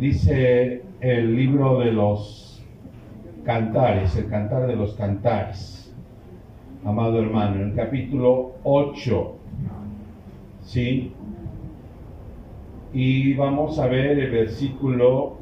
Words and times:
Dice 0.00 0.82
el 1.00 1.36
libro 1.36 1.80
de 1.80 1.92
los 1.92 2.64
cantares, 3.44 4.16
el 4.16 4.30
cantar 4.30 4.66
de 4.66 4.74
los 4.74 4.94
cantares, 4.94 5.94
amado 6.86 7.18
hermano, 7.18 7.56
en 7.56 7.68
el 7.68 7.74
capítulo 7.74 8.52
8, 8.64 9.34
¿sí? 10.62 11.12
Y 12.94 13.34
vamos 13.34 13.78
a 13.78 13.88
ver 13.88 14.18
el 14.18 14.30
versículo, 14.30 15.36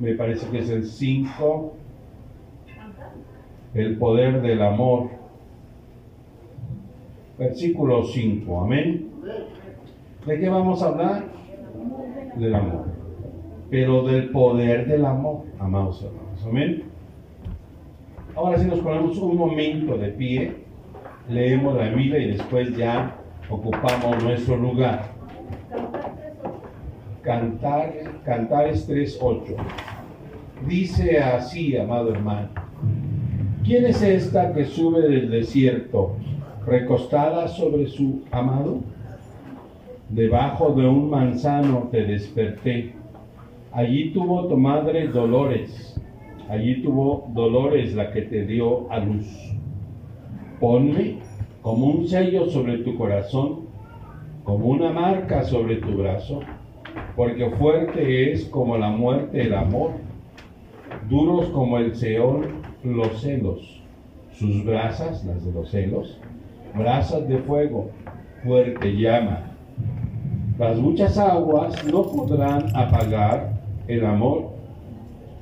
me 0.00 0.14
parece 0.14 0.48
que 0.48 0.60
es 0.60 0.70
el 0.70 0.86
5, 0.86 1.74
el 3.74 3.98
poder 3.98 4.40
del 4.40 4.62
amor. 4.62 5.10
Versículo 7.38 8.04
5, 8.04 8.60
amén. 8.62 9.11
¿De 10.26 10.38
qué 10.38 10.48
vamos 10.48 10.80
a 10.82 10.86
hablar? 10.86 11.24
Del 12.36 12.54
amor. 12.54 12.84
Pero 13.70 14.04
del 14.04 14.30
poder 14.30 14.86
del 14.86 15.04
amor, 15.04 15.42
amados 15.58 16.04
hermanos. 16.04 16.46
Amén. 16.46 16.84
Ahora 18.36 18.58
si 18.58 18.66
nos 18.66 18.78
ponemos 18.78 19.18
un 19.18 19.36
momento 19.36 19.98
de 19.98 20.08
pie, 20.10 20.56
leemos 21.28 21.76
la 21.76 21.88
Biblia 21.88 22.18
y 22.20 22.36
después 22.36 22.76
ya 22.76 23.16
ocupamos 23.50 24.22
nuestro 24.22 24.56
lugar. 24.56 25.06
Cantar, 27.22 27.92
Cantares 28.24 28.88
3.8. 28.88 29.56
Dice 30.68 31.18
así, 31.18 31.76
amado 31.76 32.12
hermano. 32.12 32.48
¿Quién 33.64 33.86
es 33.86 34.00
esta 34.02 34.52
que 34.52 34.66
sube 34.66 35.02
del 35.02 35.30
desierto, 35.30 36.14
recostada 36.64 37.48
sobre 37.48 37.88
su 37.88 38.22
amado? 38.30 38.82
Debajo 40.12 40.74
de 40.74 40.86
un 40.86 41.08
manzano 41.08 41.88
te 41.90 42.04
desperté. 42.04 42.92
Allí 43.72 44.10
tuvo 44.12 44.46
tu 44.46 44.58
madre 44.58 45.08
dolores, 45.08 45.98
allí 46.50 46.82
tuvo 46.82 47.30
dolores 47.32 47.94
la 47.94 48.12
que 48.12 48.22
te 48.22 48.44
dio 48.44 48.90
a 48.92 48.98
luz. 48.98 49.26
Ponme 50.60 51.16
como 51.62 51.86
un 51.86 52.06
sello 52.06 52.50
sobre 52.50 52.78
tu 52.78 52.94
corazón, 52.96 53.60
como 54.44 54.66
una 54.66 54.90
marca 54.90 55.44
sobre 55.44 55.76
tu 55.76 55.96
brazo, 55.96 56.40
porque 57.16 57.48
fuerte 57.52 58.32
es 58.32 58.44
como 58.46 58.76
la 58.76 58.90
muerte 58.90 59.40
el 59.40 59.54
amor, 59.54 59.92
duros 61.08 61.46
como 61.50 61.78
el 61.78 61.94
seón 61.94 62.60
los 62.84 63.22
celos, 63.22 63.82
sus 64.32 64.62
brasas, 64.64 65.24
las 65.24 65.42
de 65.46 65.52
los 65.52 65.70
celos, 65.70 66.20
brasas 66.76 67.26
de 67.28 67.38
fuego, 67.38 67.90
fuerte 68.44 68.92
llama 68.94 69.51
las 70.58 70.78
muchas 70.78 71.18
aguas 71.18 71.84
no 71.84 72.02
podrán 72.02 72.66
apagar 72.76 73.52
el 73.88 74.04
amor, 74.04 74.50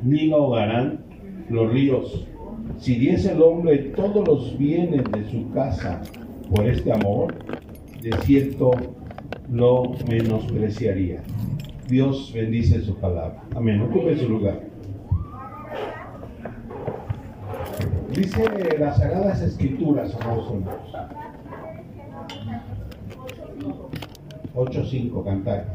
ni 0.02 0.28
lo 0.28 0.36
ahogarán 0.36 1.00
los 1.48 1.72
ríos. 1.72 2.26
Si 2.78 2.94
diese 2.94 3.32
el 3.32 3.42
hombre 3.42 3.78
todos 3.96 4.26
los 4.26 4.56
bienes 4.56 5.04
de 5.10 5.30
su 5.30 5.50
casa 5.50 6.00
por 6.54 6.66
este 6.66 6.92
amor, 6.92 7.34
de 8.00 8.12
cierto 8.24 8.70
lo 9.50 9.92
menospreciaría. 10.08 11.22
Dios 11.88 12.32
bendice 12.32 12.80
su 12.80 12.94
palabra. 12.96 13.42
Amén. 13.54 13.82
Ocupe 13.82 14.16
su 14.16 14.28
lugar. 14.28 14.60
Dice 18.14 18.44
las 18.78 18.98
Sagradas 18.98 19.42
Escrituras, 19.42 20.16
amados 20.20 20.50
hermanos 20.50 21.19
8.5 24.54 25.24
cantar. 25.24 25.66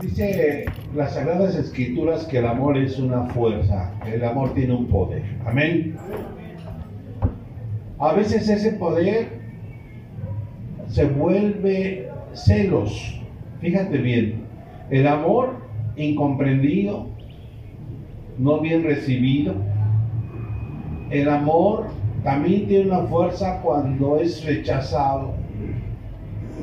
Dice 0.00 0.66
las 0.94 1.14
Sagradas 1.14 1.56
Escrituras 1.56 2.26
que 2.26 2.38
el 2.38 2.46
amor 2.46 2.76
es 2.76 2.98
una 2.98 3.26
fuerza, 3.26 3.92
el 4.06 4.24
amor 4.24 4.54
tiene 4.54 4.74
un 4.74 4.86
poder. 4.86 5.22
Amén. 5.44 5.96
A 7.98 8.12
veces 8.12 8.48
ese 8.48 8.72
poder 8.72 9.28
se 10.88 11.06
vuelve 11.06 12.08
celos. 12.34 13.20
Fíjate 13.60 13.98
bien, 13.98 14.42
el 14.90 15.06
amor 15.06 15.56
incomprendido, 15.96 17.08
no 18.38 18.60
bien 18.60 18.84
recibido, 18.84 19.54
el 21.10 21.28
amor 21.28 21.86
también 22.26 22.66
tiene 22.66 22.90
una 22.90 23.06
fuerza 23.06 23.60
cuando 23.62 24.16
es 24.16 24.44
rechazado 24.44 25.34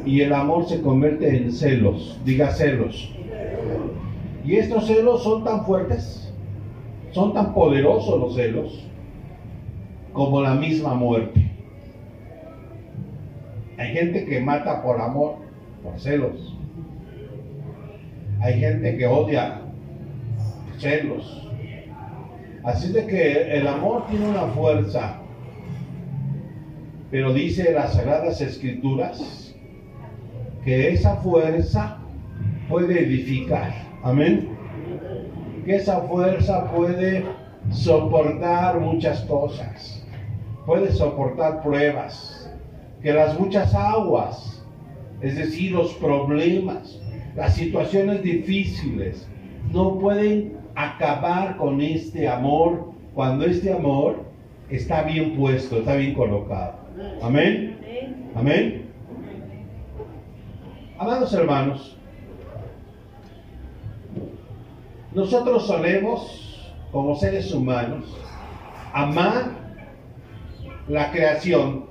y 0.06 0.20
el 0.20 0.34
amor 0.34 0.66
se 0.68 0.82
convierte 0.82 1.38
en 1.38 1.54
celos, 1.54 2.20
diga 2.26 2.52
celos. 2.52 3.16
Y 4.44 4.58
estos 4.58 4.88
celos 4.88 5.24
son 5.24 5.46
tan 5.46 5.66
fuertes, 5.66 6.34
son 7.12 7.34
tan 7.34 7.54
poderosos 7.54 8.20
los 8.20 8.36
celos, 8.36 8.86
como 10.12 10.42
la 10.42 10.54
misma 10.54 10.96
muerte. 10.96 11.50
Hay 13.78 13.94
gente 13.94 14.26
que 14.26 14.42
mata 14.42 14.84
por 14.84 15.00
amor, 15.00 15.36
por 15.82 15.98
celos. 15.98 16.58
Hay 18.42 18.60
gente 18.60 18.98
que 18.98 19.08
odia 19.08 19.62
celos. 20.78 21.48
Así 22.66 22.92
de 22.92 23.08
que 23.08 23.58
el 23.58 23.66
amor 23.66 24.06
tiene 24.08 24.28
una 24.28 24.48
fuerza 24.48 25.23
pero 27.14 27.32
dice 27.32 27.72
las 27.74 27.94
Sagradas 27.94 28.42
Escrituras 28.42 29.54
que 30.66 30.90
esa 30.90 31.18
fuerza 31.18 32.00
puede 32.68 33.04
edificar. 33.04 33.72
Amén. 34.02 34.50
Que 35.64 35.76
esa 35.76 36.02
fuerza 36.02 36.72
puede 36.72 37.24
soportar 37.70 38.80
muchas 38.80 39.22
cosas. 39.26 40.04
Puede 40.66 40.92
soportar 40.92 41.62
pruebas. 41.62 42.52
Que 43.04 43.14
las 43.14 43.40
muchas 43.40 43.76
aguas, 43.76 44.66
es 45.22 45.38
decir, 45.38 45.74
los 45.74 45.94
problemas, 45.94 47.00
las 47.36 47.54
situaciones 47.54 48.24
difíciles, 48.24 49.28
no 49.72 50.00
pueden 50.00 50.58
acabar 50.74 51.58
con 51.58 51.80
este 51.80 52.28
amor 52.28 52.92
cuando 53.14 53.46
este 53.46 53.72
amor 53.72 54.24
está 54.72 55.04
bien 55.04 55.36
puesto, 55.36 55.78
está 55.78 55.96
bien 55.96 56.16
colocado. 56.16 56.83
Amén. 57.22 57.78
Amén. 58.36 58.86
Amados 61.00 61.34
hermanos, 61.34 61.98
nosotros 65.14 65.66
solemos, 65.66 66.72
como 66.92 67.16
seres 67.16 67.52
humanos, 67.52 68.06
amar 68.94 69.46
la 70.88 71.12
creación. 71.12 71.86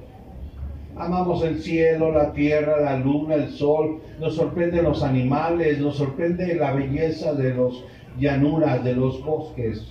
Amamos 0.97 1.43
el 1.43 1.61
cielo, 1.61 2.13
la 2.13 2.33
tierra, 2.33 2.81
la 2.81 2.97
luna, 2.99 3.35
el 3.35 3.51
sol. 3.51 4.01
Nos 4.21 4.37
sorprenden 4.37 4.85
los 4.85 5.03
animales, 5.03 5.79
nos 5.81 5.97
sorprende 5.97 6.55
la 6.55 6.73
belleza 6.73 7.35
de 7.35 7.55
los 7.55 7.85
llanuras, 8.19 8.85
de 8.85 8.95
los 8.95 9.25
bosques, 9.25 9.85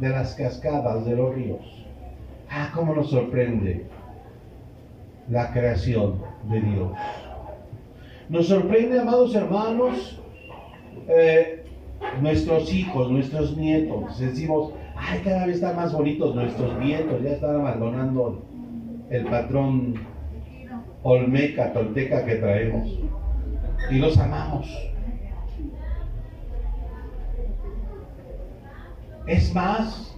de 0.00 0.08
las 0.08 0.34
cascadas, 0.34 1.04
de 1.04 1.14
los 1.14 1.34
ríos. 1.34 1.84
Ah, 2.50 2.70
cómo 2.74 2.94
nos 2.94 3.10
sorprende 3.10 3.86
la 5.28 5.52
creación 5.52 6.22
de 6.44 6.60
Dios. 6.60 6.92
Nos 8.28 8.48
sorprende, 8.48 9.00
amados 9.00 9.34
hermanos, 9.34 10.20
eh, 11.08 11.64
nuestros 12.20 12.72
hijos, 12.72 13.10
nuestros 13.10 13.56
nietos. 13.56 14.18
Decimos, 14.18 14.72
ay, 14.96 15.20
cada 15.24 15.46
vez 15.46 15.56
están 15.56 15.76
más 15.76 15.92
bonitos 15.92 16.34
nuestros 16.34 16.78
nietos, 16.78 17.22
ya 17.22 17.32
están 17.32 17.56
abandonando 17.56 18.42
el 19.10 19.24
patrón 19.26 19.94
olmeca, 21.02 21.72
tolteca 21.72 22.24
que 22.24 22.36
traemos. 22.36 22.98
Y 23.90 23.98
los 23.98 24.18
amamos. 24.18 24.66
Es 29.26 29.54
más, 29.54 30.16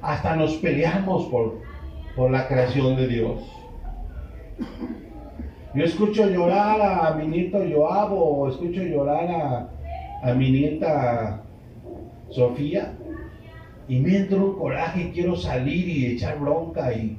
hasta 0.00 0.36
nos 0.36 0.54
peleamos 0.56 1.26
por, 1.26 1.60
por 2.16 2.30
la 2.30 2.46
creación 2.48 2.96
de 2.96 3.08
Dios. 3.08 3.63
Yo 5.74 5.84
escucho 5.84 6.28
llorar 6.28 6.80
a 6.80 7.14
mi 7.14 7.26
nieto 7.26 7.58
Joab 7.58 8.48
escucho 8.48 8.82
llorar 8.82 9.68
a, 10.22 10.34
mi 10.34 10.50
nieta 10.50 11.42
Sofía 12.30 12.92
y 13.88 13.98
me 14.00 14.16
entra 14.16 14.38
un 14.38 14.54
coraje 14.54 15.02
y 15.02 15.10
quiero 15.10 15.36
salir 15.36 15.88
y 15.88 16.06
echar 16.06 16.38
bronca 16.38 16.92
y, 16.92 17.18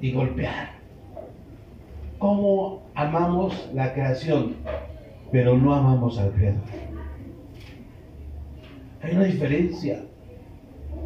y 0.00 0.12
golpear. 0.12 0.74
¿Cómo 2.18 2.82
amamos 2.94 3.70
la 3.74 3.92
creación, 3.92 4.56
pero 5.32 5.56
no 5.56 5.74
amamos 5.74 6.18
al 6.18 6.30
Creador? 6.32 6.60
Hay 9.02 9.16
una 9.16 9.24
diferencia. 9.24 10.02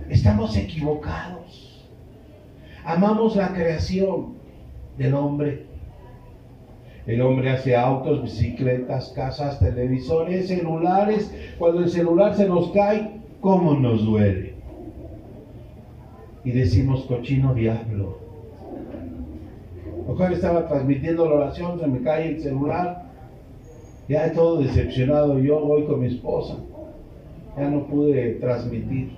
Estamos 0.09 0.57
equivocados. 0.57 1.87
Amamos 2.85 3.37
la 3.37 3.53
creación 3.53 4.38
del 4.99 5.15
hombre. 5.15 5.67
El 7.07 7.23
hombre 7.23 7.51
hace 7.51 7.75
autos, 7.75 8.23
bicicletas, 8.23 9.13
casas, 9.15 9.59
televisores, 9.59 10.49
celulares. 10.49 11.35
Cuando 11.59 11.81
el 11.81 11.89
celular 11.89 12.35
se 12.35 12.47
nos 12.47 12.71
cae, 12.73 13.13
¿cómo 13.41 13.75
nos 13.75 14.05
duele? 14.05 14.55
Y 16.45 16.51
decimos, 16.51 17.05
cochino 17.07 17.55
diablo. 17.55 18.19
Mejor 20.07 20.33
estaba 20.33 20.67
transmitiendo 20.69 21.27
la 21.27 21.37
oración, 21.37 21.81
se 21.81 21.87
me 21.87 22.03
cae 22.03 22.29
el 22.29 22.41
celular. 22.41 23.05
Ya 24.09 24.33
todo 24.33 24.61
decepcionado, 24.61 25.39
yo 25.39 25.61
voy 25.61 25.85
con 25.85 26.01
mi 26.01 26.07
esposa. 26.07 26.57
Ya 27.57 27.69
no 27.71 27.87
pude 27.87 28.35
transmitir. 28.35 29.13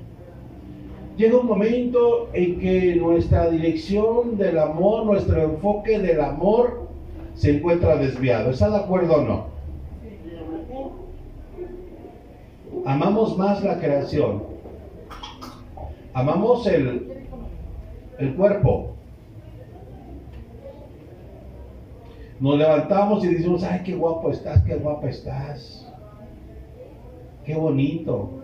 Llega 1.17 1.39
un 1.39 1.47
momento 1.47 2.31
en 2.33 2.59
que 2.59 2.97
nuestra 2.97 3.51
dirección 3.51 4.39
del 4.39 4.59
amor, 4.59 5.05
nuestro 5.05 5.43
enfoque 5.43 5.99
del 5.99 6.21
amor 6.21 6.89
se 7.35 7.57
encuentra 7.57 7.97
desviado. 7.97 8.51
¿Está 8.51 8.71
de 8.71 8.77
acuerdo 8.77 9.15
o 9.17 9.23
no? 9.23 9.47
Amamos 12.87 13.37
más 13.37 13.63
la 13.63 13.79
creación. 13.79 14.43
Amamos 16.15 16.67
el, 16.67 17.13
el 18.19 18.35
cuerpo. 18.35 18.91
Nos 22.41 22.57
levantamos 22.57 23.23
y 23.25 23.35
decimos, 23.35 23.63
ay, 23.63 23.83
qué 23.85 23.95
guapo 23.95 24.31
estás, 24.31 24.63
qué 24.65 24.77
guapa 24.77 25.11
estás. 25.11 25.87
Qué 27.45 27.55
bonito. 27.55 28.40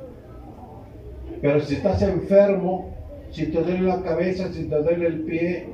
Pero 1.41 1.61
si 1.61 1.75
estás 1.75 2.03
enfermo, 2.03 2.95
si 3.31 3.47
te 3.47 3.63
duele 3.63 3.83
la 3.83 4.03
cabeza, 4.03 4.53
si 4.53 4.65
te 4.65 4.83
duele 4.83 5.07
el 5.07 5.21
pie, 5.21 5.69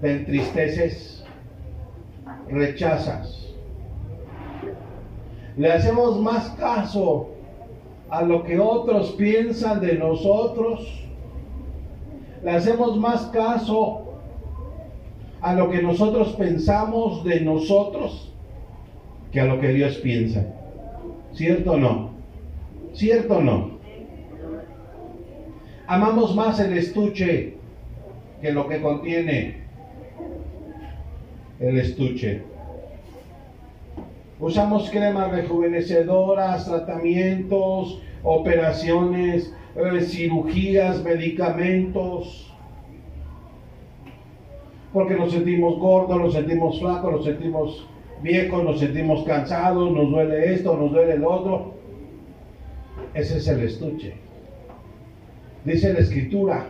te 0.00 0.12
entristeces, 0.12 1.24
rechazas. 2.48 3.54
Le 5.56 5.72
hacemos 5.72 6.20
más 6.20 6.50
caso 6.58 7.30
a 8.10 8.22
lo 8.22 8.44
que 8.44 8.58
otros 8.58 9.12
piensan 9.12 9.80
de 9.80 9.94
nosotros. 9.94 11.02
Le 12.42 12.50
hacemos 12.50 12.98
más 12.98 13.26
caso 13.26 14.02
a 15.40 15.54
lo 15.54 15.70
que 15.70 15.82
nosotros 15.82 16.34
pensamos 16.34 17.24
de 17.24 17.40
nosotros 17.40 18.32
que 19.32 19.40
a 19.40 19.44
lo 19.44 19.60
que 19.60 19.68
Dios 19.68 19.96
piensa. 19.96 20.44
¿Cierto 21.32 21.72
o 21.72 21.76
no? 21.76 22.15
¿Cierto 22.96 23.36
o 23.36 23.42
no? 23.42 23.70
Amamos 25.86 26.34
más 26.34 26.58
el 26.60 26.78
estuche 26.78 27.58
que 28.40 28.52
lo 28.52 28.66
que 28.66 28.80
contiene 28.80 29.56
el 31.60 31.76
estuche. 31.76 32.40
Usamos 34.40 34.88
cremas 34.88 35.30
rejuvenecedoras, 35.30 36.64
tratamientos, 36.64 38.00
operaciones, 38.22 39.54
eh, 39.76 40.00
cirugías, 40.00 41.04
medicamentos, 41.04 42.50
porque 44.94 45.16
nos 45.16 45.32
sentimos 45.32 45.78
gordos, 45.78 46.18
nos 46.18 46.32
sentimos 46.32 46.80
flacos, 46.80 47.12
nos 47.12 47.24
sentimos 47.26 47.86
viejos, 48.22 48.64
nos 48.64 48.80
sentimos 48.80 49.22
cansados, 49.24 49.92
nos 49.92 50.10
duele 50.10 50.54
esto, 50.54 50.74
nos 50.78 50.92
duele 50.92 51.12
el 51.12 51.24
otro. 51.26 51.75
Ese 53.16 53.38
es 53.38 53.48
el 53.48 53.62
estuche. 53.62 54.12
Dice 55.64 55.94
la 55.94 56.00
escritura 56.00 56.66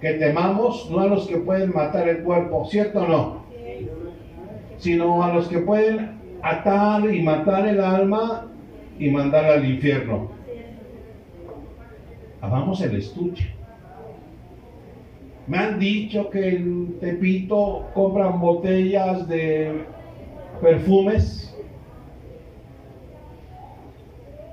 que 0.00 0.14
temamos 0.14 0.90
no 0.90 1.00
a 1.00 1.06
los 1.06 1.26
que 1.26 1.36
pueden 1.36 1.74
matar 1.74 2.08
el 2.08 2.22
cuerpo, 2.22 2.64
¿cierto 2.64 3.02
o 3.02 3.06
no? 3.06 3.44
Sino 4.78 5.22
a 5.22 5.34
los 5.34 5.48
que 5.48 5.58
pueden 5.58 6.12
atar 6.40 7.14
y 7.14 7.20
matar 7.20 7.68
el 7.68 7.78
alma 7.78 8.50
y 8.98 9.10
mandar 9.10 9.44
al 9.44 9.68
infierno. 9.68 10.30
Amamos 12.40 12.80
el 12.80 12.96
estuche. 12.96 13.52
Me 15.46 15.58
han 15.58 15.78
dicho 15.78 16.30
que 16.30 16.56
en 16.56 16.98
Tepito 17.00 17.90
compran 17.92 18.40
botellas 18.40 19.28
de 19.28 19.84
perfumes 20.62 21.49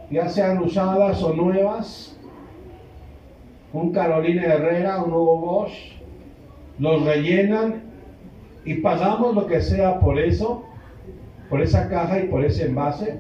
ya 0.10 0.30
sean 0.30 0.60
usadas 0.60 1.22
o 1.24 1.34
nuevas, 1.34 2.18
un 3.74 3.92
Carolina 3.92 4.44
Herrera, 4.44 5.04
un 5.04 5.12
nuevo 5.12 5.38
Bosch, 5.40 5.98
los 6.80 7.04
rellenan 7.04 7.84
y 8.64 8.76
pagamos 8.76 9.36
lo 9.36 9.48
que 9.48 9.62
sea 9.62 10.00
por 10.00 10.20
eso, 10.20 10.64
por 11.50 11.62
esa 11.62 11.90
caja 11.90 12.20
y 12.20 12.28
por 12.28 12.44
ese 12.44 12.68
envase, 12.68 13.20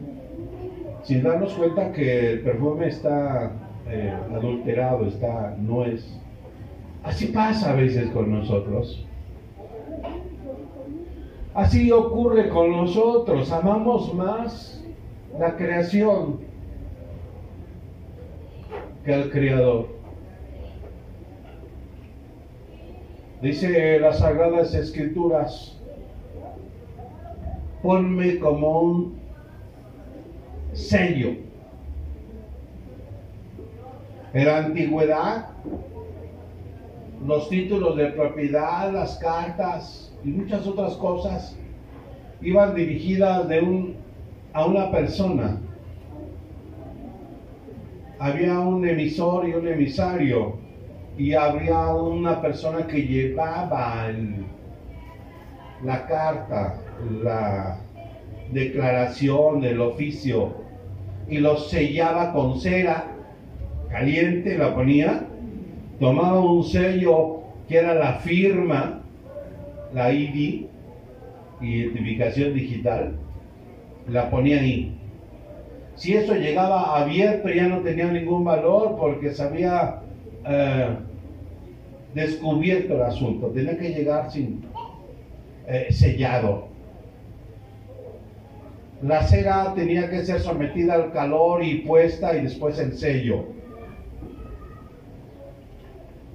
sin 1.03 1.23
darnos 1.23 1.53
cuenta 1.53 1.91
que 1.91 2.33
el 2.33 2.41
perfume 2.41 2.87
está 2.87 3.51
eh, 3.89 4.13
adulterado, 4.33 5.05
está, 5.05 5.55
no 5.59 5.85
es. 5.85 6.19
Así 7.03 7.27
pasa 7.27 7.71
a 7.71 7.75
veces 7.75 8.09
con 8.09 8.31
nosotros. 8.31 9.05
Así 11.53 11.91
ocurre 11.91 12.49
con 12.49 12.71
nosotros. 12.71 13.51
Amamos 13.51 14.13
más 14.13 14.85
la 15.39 15.55
creación 15.55 16.39
al 19.13 19.29
Creador. 19.29 19.87
Dice 23.41 23.99
las 23.99 24.19
Sagradas 24.19 24.73
Escrituras, 24.73 25.77
ponme 27.81 28.39
como 28.39 28.81
un 28.81 29.19
sello. 30.73 31.35
En 34.33 34.45
la 34.45 34.57
antigüedad, 34.57 35.49
los 37.25 37.49
títulos 37.49 37.95
de 37.95 38.07
propiedad, 38.07 38.91
las 38.91 39.17
cartas 39.17 40.13
y 40.23 40.29
muchas 40.29 40.67
otras 40.67 40.93
cosas 40.95 41.55
iban 42.41 42.75
dirigidas 42.75 43.47
de 43.47 43.61
un, 43.61 43.95
a 44.53 44.65
una 44.65 44.91
persona 44.91 45.61
había 48.19 48.59
un 48.59 48.87
emisor 48.87 49.47
y 49.47 49.53
un 49.53 49.67
emisario 49.67 50.57
y 51.17 51.33
había 51.33 51.87
una 51.87 52.41
persona 52.41 52.85
que 52.87 53.01
llevaba 53.03 54.09
la 55.83 56.07
carta, 56.07 56.79
la 57.23 57.79
declaración 58.51 59.61
del 59.61 59.81
oficio 59.81 60.53
y 61.29 61.37
lo 61.39 61.57
sellaba 61.57 62.33
con 62.33 62.59
cera 62.59 63.11
caliente, 63.89 64.57
la 64.57 64.73
ponía, 64.73 65.25
tomaba 65.99 66.39
un 66.39 66.63
sello 66.63 67.41
que 67.67 67.77
era 67.77 67.93
la 67.93 68.13
firma, 68.15 69.01
la 69.93 70.11
ID, 70.11 70.65
identificación 71.61 72.53
digital, 72.53 73.13
la 74.07 74.29
ponía 74.29 74.59
ahí 74.59 74.96
si 75.97 76.13
eso 76.13 76.35
llegaba 76.35 76.99
abierto 76.99 77.49
ya 77.49 77.67
no 77.67 77.81
tenía 77.81 78.05
ningún 78.11 78.43
valor 78.45 78.95
porque 78.99 79.33
se 79.33 79.41
había 79.41 80.01
eh, 80.45 80.89
descubierto 82.13 82.93
el 82.93 83.01
asunto. 83.01 83.47
Tenía 83.47 83.77
que 83.77 83.89
llegar 83.89 84.31
sin 84.31 84.63
eh, 85.67 85.87
sellado. 85.89 86.67
La 89.01 89.23
cera 89.23 89.73
tenía 89.75 90.09
que 90.09 90.23
ser 90.23 90.39
sometida 90.39 90.93
al 90.93 91.11
calor 91.11 91.63
y 91.63 91.79
puesta 91.79 92.35
y 92.35 92.41
después 92.41 92.77
el 92.77 92.93
sello. 92.93 93.45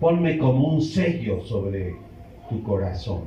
Ponme 0.00 0.38
como 0.38 0.74
un 0.74 0.82
sello 0.82 1.40
sobre 1.44 1.94
tu 2.48 2.62
corazón. 2.64 3.22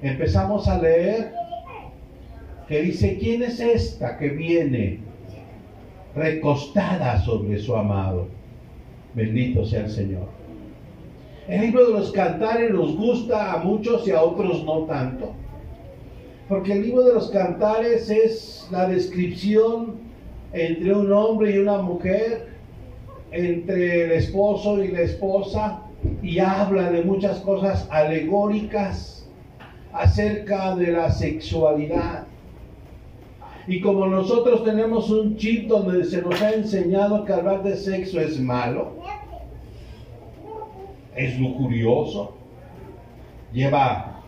Empezamos 0.00 0.66
a 0.66 0.80
leer 0.80 1.37
que 2.68 2.82
dice, 2.82 3.16
¿quién 3.18 3.42
es 3.42 3.60
esta 3.60 4.18
que 4.18 4.28
viene 4.28 4.98
recostada 6.14 7.18
sobre 7.20 7.58
su 7.58 7.74
amado? 7.74 8.28
Bendito 9.14 9.64
sea 9.64 9.84
el 9.84 9.90
Señor. 9.90 10.28
El 11.48 11.62
libro 11.62 11.86
de 11.86 11.92
los 11.94 12.12
cantares 12.12 12.70
nos 12.70 12.94
gusta 12.94 13.54
a 13.54 13.64
muchos 13.64 14.06
y 14.06 14.10
a 14.10 14.22
otros 14.22 14.64
no 14.64 14.80
tanto. 14.80 15.32
Porque 16.46 16.72
el 16.72 16.82
libro 16.82 17.04
de 17.04 17.14
los 17.14 17.30
cantares 17.30 18.10
es 18.10 18.68
la 18.70 18.86
descripción 18.86 19.96
entre 20.52 20.94
un 20.94 21.10
hombre 21.10 21.56
y 21.56 21.58
una 21.58 21.78
mujer, 21.78 22.48
entre 23.30 24.04
el 24.04 24.12
esposo 24.12 24.82
y 24.84 24.88
la 24.88 25.00
esposa, 25.00 25.82
y 26.22 26.38
habla 26.38 26.90
de 26.90 27.02
muchas 27.02 27.38
cosas 27.40 27.88
alegóricas 27.90 29.26
acerca 29.92 30.76
de 30.76 30.92
la 30.92 31.10
sexualidad. 31.10 32.27
Y 33.68 33.82
como 33.82 34.06
nosotros 34.06 34.64
tenemos 34.64 35.10
un 35.10 35.36
chip 35.36 35.68
donde 35.68 36.02
se 36.06 36.22
nos 36.22 36.40
ha 36.40 36.54
enseñado 36.54 37.26
que 37.26 37.34
hablar 37.34 37.62
de 37.62 37.76
sexo 37.76 38.18
es 38.18 38.40
malo, 38.40 38.94
es 41.14 41.38
lujurioso, 41.38 42.34
lleva 43.52 44.22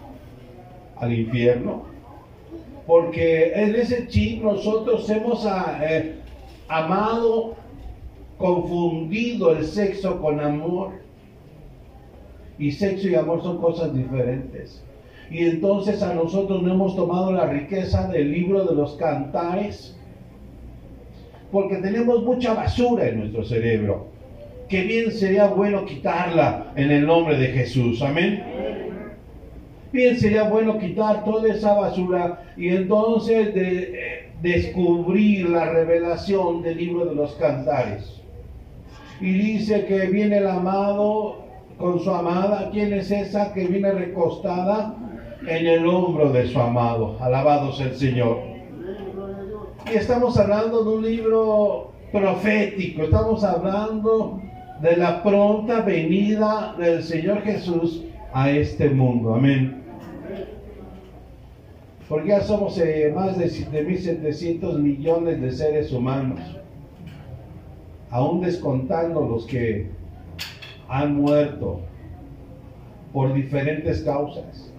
al 0.97 1.19
infierno. 1.19 1.85
Porque 2.87 3.55
en 3.55 3.77
ese 3.77 4.09
chip 4.09 4.43
nosotros 4.43 5.09
hemos 5.09 5.47
ah, 5.47 5.81
eh, 5.83 6.17
amado, 6.69 7.55
confundido 8.37 9.53
el 9.53 9.65
sexo 9.65 10.21
con 10.21 10.39
amor. 10.39 10.91
Y 12.59 12.73
sexo 12.73 13.09
y 13.09 13.15
amor 13.15 13.43
son 13.43 13.59
cosas 13.59 13.95
diferentes. 13.95 14.85
Y 15.31 15.45
entonces 15.47 16.03
a 16.03 16.13
nosotros 16.13 16.61
no 16.63 16.73
hemos 16.73 16.97
tomado 16.97 17.33
la 17.33 17.47
riqueza 17.47 18.09
del 18.09 18.33
libro 18.33 18.65
de 18.65 18.75
los 18.75 18.95
cantares. 18.97 19.97
Porque 21.53 21.77
tenemos 21.77 22.25
mucha 22.25 22.55
basura 22.55 23.09
en 23.09 23.21
nuestro 23.21 23.45
cerebro. 23.45 24.09
Que 24.69 24.83
bien 24.83 25.13
sería 25.13 25.47
bueno 25.47 25.85
quitarla 25.85 26.73
en 26.75 26.91
el 26.91 27.07
nombre 27.07 27.39
de 27.39 27.49
Jesús. 27.49 28.03
Amén. 28.03 28.43
Bien 29.93 30.17
sería 30.19 30.45
bueno 30.45 30.79
quitar 30.79 31.25
toda 31.25 31.49
esa 31.49 31.75
basura 31.75 32.43
y 32.57 32.69
entonces 32.69 33.53
de, 33.55 34.31
descubrir 34.41 35.49
la 35.51 35.71
revelación 35.71 36.63
del 36.63 36.79
libro 36.79 37.07
de 37.07 37.15
los 37.15 37.35
cantares. 37.35 38.21
Y 39.21 39.33
dice 39.33 39.85
que 39.87 40.07
viene 40.07 40.39
el 40.39 40.47
amado 40.47 41.43
con 41.77 42.01
su 42.01 42.11
amada. 42.11 42.71
¿Quién 42.73 42.93
es 42.93 43.11
esa 43.11 43.53
que 43.53 43.67
viene 43.67 43.93
recostada 43.93 44.97
en 45.47 45.67
el 45.67 45.87
hombro 45.87 46.31
de 46.31 46.49
su 46.49 46.61
amado? 46.61 47.17
Alabado 47.21 47.73
sea 47.73 47.87
el 47.87 47.97
Señor. 47.97 48.39
Y 49.93 49.97
estamos 49.97 50.39
hablando 50.39 50.85
de 50.85 50.91
un 50.91 51.03
libro 51.03 51.93
profético, 52.13 53.03
estamos 53.03 53.43
hablando 53.45 54.41
de 54.81 54.97
la 54.97 55.23
pronta 55.23 55.81
venida 55.81 56.75
del 56.79 57.03
Señor 57.03 57.43
Jesús 57.43 58.05
a 58.33 58.51
este 58.51 58.91
mundo. 58.91 59.35
Amén 59.35 59.81
porque 62.11 62.31
ya 62.31 62.41
somos 62.41 62.77
eh, 62.77 63.13
más 63.15 63.39
de, 63.39 63.45
de 63.45 63.89
1.700 63.89 64.79
millones 64.81 65.41
de 65.41 65.53
seres 65.53 65.93
humanos, 65.93 66.41
aún 68.11 68.41
descontando 68.41 69.21
los 69.29 69.47
que 69.47 69.89
han 70.89 71.15
muerto 71.15 71.83
por 73.13 73.33
diferentes 73.33 74.03
causas, 74.03 74.70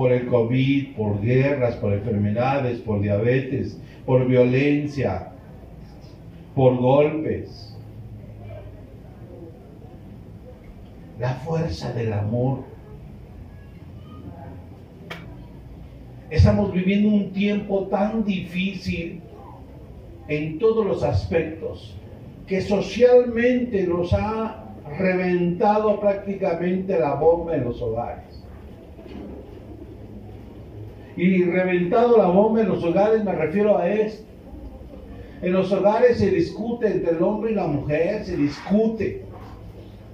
por 0.00 0.12
el 0.12 0.28
COVID, 0.28 0.96
por 0.96 1.20
guerras, 1.20 1.76
por 1.76 1.92
enfermedades, 1.92 2.78
por 2.78 3.02
diabetes, 3.02 3.78
por 4.06 4.26
violencia, 4.26 5.28
por 6.54 6.78
golpes. 6.78 7.76
La 11.18 11.34
fuerza 11.34 11.92
del 11.92 12.14
amor 12.14 12.64
Estamos 16.30 16.72
viviendo 16.72 17.08
un 17.10 17.32
tiempo 17.32 17.88
tan 17.88 18.24
difícil 18.24 19.20
en 20.28 20.58
todos 20.58 20.86
los 20.86 21.02
aspectos 21.02 21.94
que 22.46 22.62
socialmente 22.62 23.86
nos 23.86 24.14
ha 24.14 24.64
reventado 24.98 26.00
prácticamente 26.00 26.98
la 26.98 27.16
bomba 27.16 27.54
en 27.54 27.64
los 27.64 27.82
hogares. 27.82 28.29
Y 31.16 31.44
reventado 31.44 32.16
la 32.16 32.26
bomba 32.26 32.60
en 32.62 32.68
los 32.68 32.84
hogares 32.84 33.24
me 33.24 33.32
refiero 33.32 33.76
a 33.76 33.88
esto. 33.88 34.24
En 35.42 35.52
los 35.52 35.72
hogares 35.72 36.18
se 36.18 36.30
discute 36.30 36.86
entre 36.86 37.12
el 37.12 37.22
hombre 37.22 37.52
y 37.52 37.54
la 37.54 37.66
mujer, 37.66 38.24
se 38.24 38.36
discute 38.36 39.24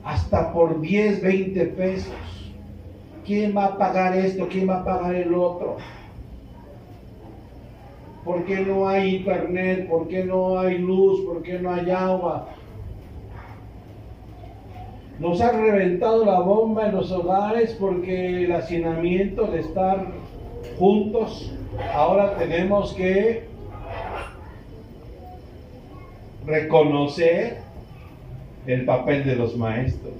hasta 0.05 0.53
por 0.53 0.81
10, 0.81 1.21
20 1.21 1.67
pesos. 1.67 2.15
¿Quién 3.25 3.57
va 3.57 3.67
a 3.67 3.79
pagar 3.79 4.17
esto? 4.17 4.47
¿Quién 4.49 4.69
va 4.69 4.81
a 4.81 4.85
pagar 4.85 5.17
el 5.17 5.35
otro? 5.35 5.79
¿Por 8.25 8.45
qué 8.45 8.61
no 8.61 8.88
hay 8.88 9.17
internet? 9.17 9.88
¿Por 9.88 10.07
qué 10.07 10.25
no 10.25 10.59
hay 10.59 10.79
luz? 10.79 11.25
¿Por 11.25 11.43
qué 11.43 11.59
no 11.59 11.73
hay 11.73 11.91
agua? 11.91 12.49
Nos 15.19 15.41
ha 15.41 15.50
reventado 15.50 16.25
la 16.25 16.41
bomba 16.41 16.87
en 16.87 16.95
los 16.95 17.11
hogares 17.11 17.76
porque 17.81 18.45
el 18.45 18.53
hacinamiento 18.53 19.47
de 19.47 19.61
estar 19.61 20.07
juntos, 20.78 21.52
ahora 21.92 22.37
tenemos 22.37 22.92
que 22.95 23.45
reconocer 26.47 27.59
el 28.66 28.85
papel 28.85 29.25
de 29.25 29.37
los 29.37 29.56
maestros. 29.56 30.14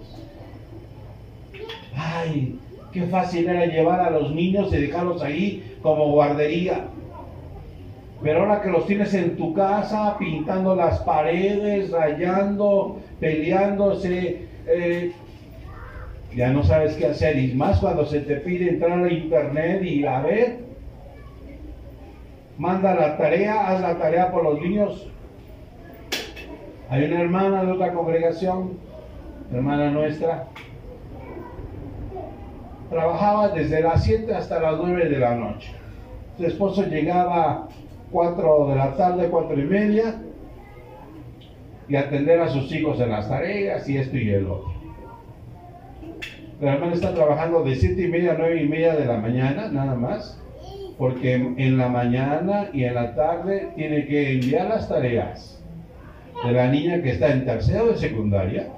Ay, 1.95 2.59
qué 2.93 3.03
fácil 3.03 3.49
era 3.49 3.67
llevar 3.67 4.01
a 4.01 4.11
los 4.11 4.35
niños 4.35 4.73
y 4.73 4.77
dejarlos 4.77 5.23
ahí 5.23 5.77
como 5.83 6.11
guardería. 6.11 6.89
Pero 8.23 8.41
ahora 8.41 8.63
que 8.63 8.71
los 8.71 8.87
tienes 8.87 9.13
en 9.15 9.37
tu 9.37 9.53
casa, 9.53 10.17
pintando 10.19 10.75
las 10.75 11.01
paredes, 11.01 11.91
rayando, 11.91 12.99
peleándose, 13.21 14.47
eh, 14.67 15.13
ya 16.37 16.51
no 16.51 16.63
sabes 16.63 16.95
qué 16.97 17.07
hacer. 17.07 17.39
Y 17.39 17.55
más 17.55 17.81
cuando 17.81 18.05
se 18.05 18.21
te 18.21 18.37
pide 18.37 18.69
entrar 18.69 19.03
a 19.03 19.13
internet 19.13 19.83
y 19.83 20.05
a 20.05 20.21
ver, 20.21 20.59
manda 22.59 22.95
la 22.95 23.17
tarea, 23.17 23.69
haz 23.69 23.81
la 23.81 23.99
tarea 23.99 24.31
por 24.31 24.45
los 24.45 24.61
niños. 24.61 25.09
Hay 26.91 27.05
una 27.05 27.23
hermana 27.23 27.65
de 27.65 27.73
otra 27.73 27.93
congregación, 27.93 28.79
hermana 29.53 29.91
nuestra, 29.91 30.47
trabajaba 32.91 33.49
desde 33.49 33.81
las 33.81 34.05
7 34.05 34.33
hasta 34.35 34.61
las 34.61 34.79
9 34.79 35.09
de 35.09 35.19
la 35.19 35.35
noche. 35.35 35.73
Su 36.37 36.45
esposo 36.45 36.83
llegaba 36.87 37.69
4 38.13 38.69
de 38.69 38.75
la 38.77 38.95
tarde, 38.95 39.29
cuatro 39.31 39.59
y 39.59 39.65
media, 39.65 40.21
y 41.89 41.97
atender 41.97 42.41
a 42.41 42.49
sus 42.49 42.71
hijos 42.73 43.01
en 43.01 43.11
las 43.11 43.29
tareas 43.29 43.89
y 43.89 43.97
esto 43.97 44.17
y 44.17 44.31
el 44.31 44.47
otro. 44.47 44.76
La 46.61 46.75
hermana 46.75 46.95
está 46.95 47.15
trabajando 47.15 47.63
de 47.65 47.75
7 47.75 48.01
y 48.01 48.09
media 48.09 48.33
a 48.33 48.37
9 48.39 48.63
y 48.63 48.69
media 48.69 48.95
de 48.95 49.05
la 49.05 49.19
mañana, 49.19 49.69
nada 49.69 49.95
más, 49.95 50.43
porque 50.97 51.35
en 51.35 51.77
la 51.77 51.89
mañana 51.89 52.71
y 52.73 52.85
en 52.85 52.95
la 52.95 53.15
tarde 53.15 53.73
tiene 53.77 54.07
que 54.07 54.33
enviar 54.33 54.69
las 54.69 54.89
tareas 54.89 55.63
de 56.45 56.53
la 56.53 56.69
niña 56.69 57.03
que 57.03 57.11
está 57.11 57.33
en 57.33 57.45
tercero 57.45 57.89
de 57.89 57.97
secundaria 57.97 58.69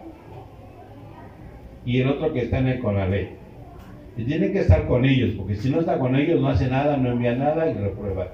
y 1.85 2.01
el 2.01 2.09
otro 2.09 2.33
que 2.33 2.43
está 2.43 2.59
en 2.59 2.69
el 2.69 2.81
CONALE. 2.81 3.37
Y 4.17 4.25
tiene 4.25 4.51
que 4.51 4.61
estar 4.61 4.87
con 4.89 5.05
ellos, 5.05 5.35
porque 5.37 5.55
si 5.55 5.71
no 5.71 5.79
está 5.79 5.99
con 5.99 6.17
ellos 6.17 6.41
no 6.41 6.49
hace 6.49 6.69
nada, 6.69 6.97
no 6.97 7.13
envía 7.13 7.37
nada 7.37 7.71
y 7.71 7.75
reprueba. 7.75 8.27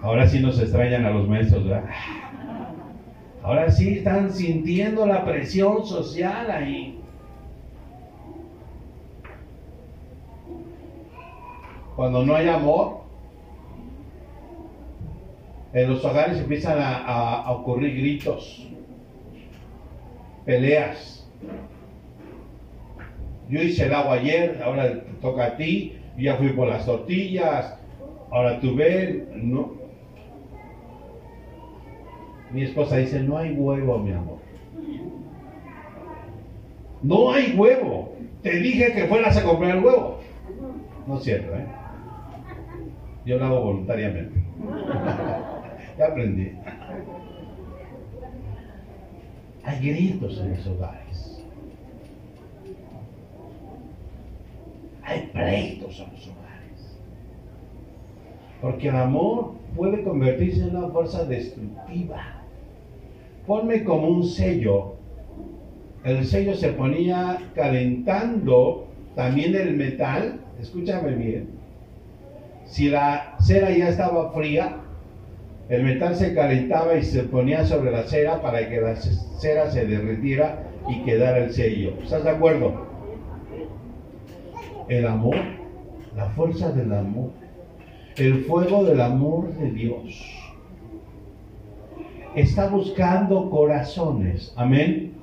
Ahora 0.00 0.26
sí 0.26 0.40
nos 0.40 0.58
extrañan 0.58 1.04
a 1.04 1.10
los 1.10 1.28
maestros, 1.28 1.68
¿verdad? 1.68 1.84
Ahora 3.42 3.70
sí 3.70 3.98
están 3.98 4.32
sintiendo 4.32 5.06
la 5.06 5.24
presión 5.24 5.86
social 5.86 6.50
ahí. 6.50 6.98
Cuando 11.96 12.24
no 12.24 12.34
hay 12.34 12.48
amor, 12.48 13.00
en 15.72 15.88
los 15.88 16.04
hogares 16.04 16.38
empiezan 16.38 16.78
a, 16.80 17.50
ocurrir 17.52 17.96
gritos, 17.96 18.66
peleas. 20.44 21.28
Yo 23.48 23.62
hice 23.62 23.86
el 23.86 23.94
agua 23.94 24.14
ayer, 24.14 24.60
ahora 24.62 25.02
toca 25.20 25.44
a 25.44 25.56
ti, 25.56 25.96
ya 26.18 26.36
fui 26.36 26.50
por 26.50 26.68
las 26.68 26.86
tortillas, 26.86 27.78
ahora 28.30 28.60
tú 28.60 28.76
ves, 28.76 29.24
no, 29.34 29.79
mi 32.52 32.64
esposa 32.64 32.96
dice, 32.96 33.20
no 33.20 33.38
hay 33.38 33.52
huevo, 33.52 33.98
mi 33.98 34.12
amor. 34.12 34.38
No 37.02 37.32
hay 37.32 37.54
huevo. 37.56 38.12
Te 38.42 38.50
dije 38.58 38.92
que 38.92 39.06
fueras 39.06 39.36
a 39.36 39.44
comprar 39.44 39.76
el 39.76 39.84
huevo. 39.84 40.18
No 41.06 41.16
es 41.18 41.24
cierto, 41.24 41.54
¿eh? 41.54 41.66
Yo 43.24 43.38
lo 43.38 43.44
hago 43.44 43.62
voluntariamente. 43.62 44.42
ya 45.98 46.06
aprendí. 46.06 46.52
Hay 49.64 49.88
gritos 49.88 50.40
en 50.40 50.50
los 50.50 50.66
hogares. 50.66 51.44
Hay 55.02 55.30
pleitos 55.32 56.00
en 56.00 56.12
los 56.12 56.26
hogares. 56.26 56.98
Porque 58.60 58.88
el 58.88 58.96
amor 58.96 59.52
puede 59.76 60.02
convertirse 60.02 60.62
en 60.62 60.76
una 60.76 60.88
fuerza 60.88 61.24
destructiva 61.24 62.39
ponme 63.50 63.82
como 63.82 64.06
un 64.06 64.22
sello. 64.22 64.94
El 66.04 66.24
sello 66.24 66.54
se 66.54 66.68
ponía 66.68 67.36
calentando 67.56 68.86
también 69.16 69.56
el 69.56 69.74
metal, 69.76 70.38
escúchame 70.60 71.16
bien. 71.16 71.48
Si 72.64 72.90
la 72.90 73.34
cera 73.40 73.76
ya 73.76 73.88
estaba 73.88 74.30
fría, 74.30 74.76
el 75.68 75.82
metal 75.82 76.14
se 76.14 76.32
calentaba 76.32 76.94
y 76.94 77.02
se 77.02 77.24
ponía 77.24 77.64
sobre 77.64 77.90
la 77.90 78.04
cera 78.04 78.40
para 78.40 78.68
que 78.68 78.80
la 78.80 78.94
cera 78.94 79.68
se 79.68 79.84
derritiera 79.84 80.62
y 80.88 81.02
quedara 81.02 81.38
el 81.38 81.52
sello. 81.52 81.94
¿Estás 82.04 82.22
de 82.22 82.30
acuerdo? 82.30 82.86
El 84.88 85.08
amor, 85.08 85.38
la 86.14 86.26
fuerza 86.36 86.70
del 86.70 86.92
amor, 86.92 87.30
el 88.16 88.44
fuego 88.44 88.84
del 88.84 89.00
amor 89.00 89.52
de 89.54 89.72
Dios 89.72 90.49
está 92.34 92.68
buscando 92.68 93.50
corazones, 93.50 94.52
amén, 94.56 95.14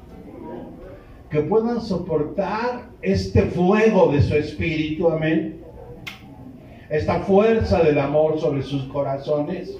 que 1.29 1.41
puedan 1.41 1.81
soportar 1.81 2.89
este 3.01 3.43
fuego 3.43 4.11
de 4.11 4.21
su 4.21 4.35
espíritu, 4.35 5.09
amén, 5.09 5.61
esta 6.89 7.19
fuerza 7.21 7.83
del 7.83 7.99
amor 7.99 8.39
sobre 8.39 8.61
sus 8.63 8.83
corazones, 8.85 9.77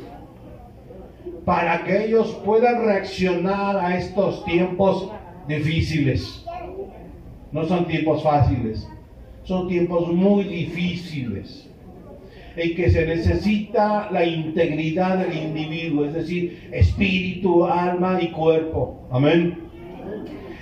para 1.45 1.83
que 1.83 2.05
ellos 2.05 2.37
puedan 2.43 2.83
reaccionar 2.83 3.77
a 3.77 3.97
estos 3.97 4.43
tiempos 4.43 5.09
difíciles. 5.47 6.45
No 7.53 7.63
son 7.63 7.85
tiempos 7.85 8.21
fáciles, 8.23 8.85
son 9.43 9.69
tiempos 9.69 10.09
muy 10.09 10.43
difíciles 10.43 11.66
en 12.57 12.75
que 12.75 12.89
se 12.89 13.05
necesita 13.05 14.09
la 14.11 14.25
integridad 14.25 15.19
del 15.19 15.37
individuo, 15.37 16.05
es 16.05 16.13
decir, 16.13 16.67
espíritu, 16.71 17.65
alma 17.65 18.17
y 18.19 18.29
cuerpo. 18.29 19.07
Amén. 19.11 19.59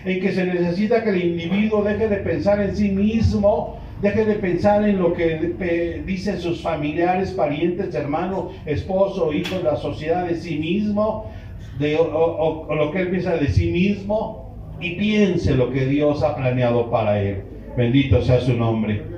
En 0.04 0.20
que 0.20 0.34
se 0.34 0.46
necesita 0.46 1.04
que 1.04 1.12
el 1.12 1.24
individuo 1.24 1.84
deje 1.84 2.10
de 2.10 2.18
pensar 2.18 2.62
en 2.62 2.76
sí 2.76 2.90
mismo, 2.90 3.80
deje 4.02 4.26
de 4.26 4.36
pensar 4.36 4.88
en 4.88 5.00
lo 5.00 5.14
que 5.14 6.04
dicen 6.06 6.40
sus 6.40 6.62
familiares, 6.62 7.32
parientes, 7.32 7.96
hermanos, 7.96 8.54
esposo, 8.66 9.32
hijo, 9.32 9.62
la 9.64 9.78
sociedad 9.78 10.28
de 10.28 10.36
sí 10.36 10.58
mismo, 10.58 11.32
de, 11.80 11.96
o, 11.96 12.66
o 12.68 12.76
lo 12.76 12.92
que 12.92 13.00
él 13.00 13.10
piensa 13.10 13.38
de 13.38 13.48
sí 13.48 13.72
mismo, 13.72 14.54
y 14.82 14.96
piense 14.98 15.56
lo 15.56 15.72
que 15.72 15.86
Dios 15.86 16.22
ha 16.24 16.36
planeado 16.36 16.92
para 16.92 17.22
él. 17.22 17.42
Bendito 17.78 18.22
sea 18.22 18.42
su 18.42 18.54
nombre. 18.54 19.15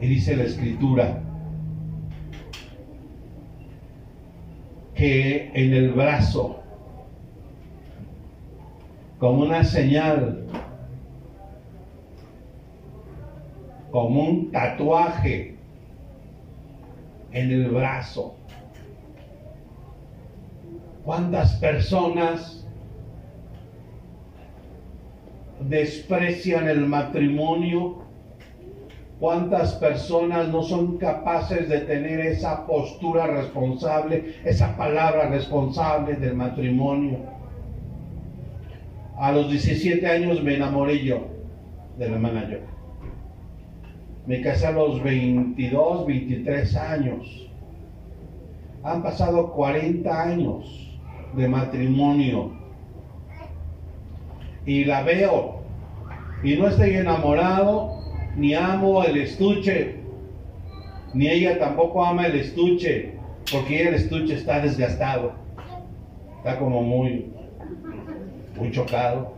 Y 0.00 0.06
dice 0.06 0.36
la 0.36 0.44
escritura 0.44 1.20
que 4.94 5.50
en 5.54 5.72
el 5.72 5.92
brazo, 5.92 6.60
como 9.18 9.42
una 9.42 9.64
señal, 9.64 10.44
como 13.90 14.24
un 14.24 14.50
tatuaje 14.52 15.56
en 17.32 17.50
el 17.50 17.70
brazo. 17.70 18.36
¿Cuántas 21.04 21.54
personas 21.56 22.66
desprecian 25.60 26.68
el 26.68 26.86
matrimonio 26.86 28.07
¿Cuántas 29.20 29.74
personas 29.74 30.48
no 30.48 30.62
son 30.62 30.96
capaces 30.96 31.68
de 31.68 31.80
tener 31.80 32.20
esa 32.20 32.64
postura 32.66 33.26
responsable, 33.26 34.36
esa 34.44 34.76
palabra 34.76 35.28
responsable 35.28 36.14
del 36.14 36.34
matrimonio? 36.34 37.18
A 39.18 39.32
los 39.32 39.50
17 39.50 40.06
años 40.06 40.40
me 40.44 40.54
enamoré 40.54 41.04
yo 41.04 41.26
de 41.98 42.08
la 42.08 42.48
yo. 42.48 42.58
Me 44.26 44.40
casé 44.40 44.68
a 44.68 44.72
los 44.72 45.02
22, 45.02 46.06
23 46.06 46.76
años. 46.76 47.50
Han 48.84 49.02
pasado 49.02 49.50
40 49.52 50.22
años 50.22 50.96
de 51.34 51.48
matrimonio. 51.48 52.52
Y 54.64 54.84
la 54.84 55.02
veo. 55.02 55.62
Y 56.44 56.54
no 56.54 56.68
estoy 56.68 56.90
enamorado 56.90 57.97
ni 58.38 58.54
amo 58.54 59.02
el 59.02 59.16
estuche, 59.16 59.96
ni 61.12 61.28
ella 61.28 61.58
tampoco 61.58 62.04
ama 62.04 62.26
el 62.26 62.36
estuche, 62.36 63.14
porque 63.50 63.88
el 63.88 63.94
estuche 63.94 64.34
está 64.34 64.60
desgastado, 64.60 65.32
está 66.38 66.56
como 66.58 66.82
muy, 66.82 67.32
muy 68.56 68.70
chocado. 68.70 69.36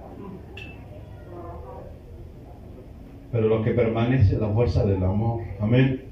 Pero 3.32 3.48
lo 3.48 3.62
que 3.62 3.70
permanece 3.70 4.34
es 4.34 4.40
la 4.40 4.48
fuerza 4.48 4.84
del 4.84 5.02
amor. 5.02 5.44
Amén. 5.60 6.04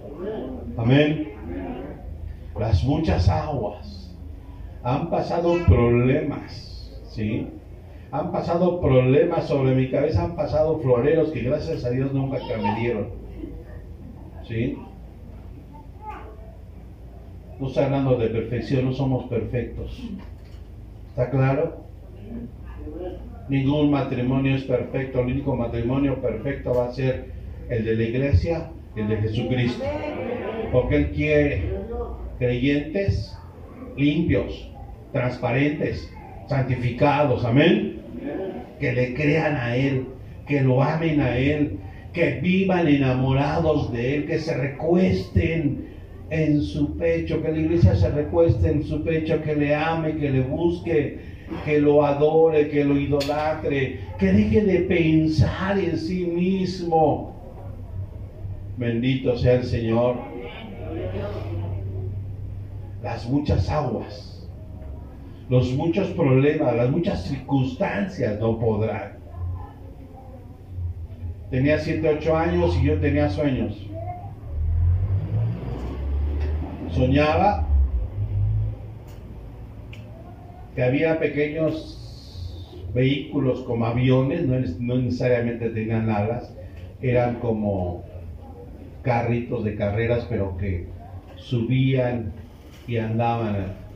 Amén. 0.77 1.29
Las 2.59 2.85
muchas 2.85 3.29
aguas 3.29 4.17
han 4.83 5.11
pasado 5.11 5.57
problemas, 5.67 7.03
¿sí? 7.11 7.49
Han 8.11 8.33
pasado 8.33 8.81
problemas 8.81 9.47
sobre 9.47 9.75
mi 9.75 9.91
cabeza, 9.91 10.25
han 10.25 10.35
pasado 10.35 10.79
floreros 10.81 11.31
que 11.31 11.41
gracias 11.41 11.85
a 11.85 11.91
Dios 11.91 12.13
nunca 12.13 12.39
me 12.57 12.81
dieron. 12.81 13.09
¿Sí? 14.47 14.79
No 17.61 17.67
estoy 17.67 17.85
hablando 17.85 18.17
de 18.17 18.29
perfección, 18.29 18.87
no 18.87 18.93
somos 18.95 19.25
perfectos. 19.29 20.03
¿Está 21.11 21.29
claro? 21.29 21.85
Ningún 23.51 23.91
matrimonio 23.91 24.55
es 24.55 24.65
perfecto. 24.65 25.21
El 25.21 25.27
único 25.27 25.55
matrimonio 25.55 26.15
perfecto 26.23 26.73
va 26.75 26.87
a 26.89 26.93
ser 26.93 27.27
el 27.69 27.85
de 27.85 27.95
la 27.95 28.03
iglesia, 28.05 28.71
el 28.97 29.09
de 29.09 29.17
Jesucristo. 29.19 29.85
Porque 30.73 30.97
Él 30.97 31.11
quiere 31.11 31.73
creyentes 32.39 33.39
limpios, 33.97 34.71
transparentes, 35.13 36.11
santificados. 36.47 37.45
Amén 37.45 37.98
que 38.79 38.93
le 38.93 39.15
crean 39.15 39.57
a 39.57 39.77
Él, 39.77 40.07
que 40.47 40.61
lo 40.63 40.83
amen 40.83 41.21
a 41.21 41.37
Él, 41.37 41.79
que 42.13 42.41
vivan 42.41 42.89
enamorados 42.89 43.93
de 43.93 44.17
Él, 44.17 44.27
que 44.27 44.39
se 44.39 44.57
recuesten 44.57 45.89
en 46.31 46.63
su 46.63 46.97
pecho, 46.97 47.43
que 47.43 47.53
la 47.53 47.59
iglesia 47.59 47.95
se 47.95 48.11
recueste 48.11 48.71
en 48.71 48.85
su 48.85 49.03
pecho, 49.03 49.43
que 49.43 49.55
le 49.55 49.75
ame, 49.75 50.17
que 50.17 50.31
le 50.31 50.43
busque, 50.43 51.19
que 51.65 51.81
lo 51.81 52.05
adore, 52.05 52.69
que 52.69 52.85
lo 52.85 52.99
idolatre, 52.99 54.01
que 54.19 54.33
deje 54.33 54.63
de 54.63 54.81
pensar 54.81 55.79
en 55.79 55.97
sí 55.97 56.25
mismo. 56.27 57.35
Bendito 58.77 59.37
sea 59.37 59.55
el 59.55 59.65
Señor. 59.65 60.17
Las 63.03 63.29
muchas 63.29 63.69
aguas 63.71 64.28
los 65.49 65.73
muchos 65.73 66.09
problemas, 66.09 66.77
las 66.77 66.91
muchas 66.91 67.25
circunstancias 67.25 68.39
no 68.39 68.59
podrán. 68.59 69.19
Tenía 71.51 71.79
7, 71.79 72.17
8 72.19 72.37
años 72.37 72.79
y 72.83 72.87
yo 72.87 73.01
tenía 73.01 73.31
sueños. 73.31 73.87
Soñaba 76.91 77.67
que 80.75 80.83
había 80.83 81.19
pequeños 81.19 81.99
vehículos 82.93 83.61
como 83.63 83.87
aviones, 83.87 84.47
no, 84.47 84.59
no 84.81 85.01
necesariamente 85.01 85.71
tenían 85.71 86.11
alas, 86.11 86.55
eran 87.01 87.37
como 87.37 88.05
carritos 89.03 89.65
de 89.65 89.77
carreras, 89.77 90.27
pero 90.29 90.57
que 90.59 90.87
subían 91.37 92.33
y 92.87 92.99
andaban 92.99 93.88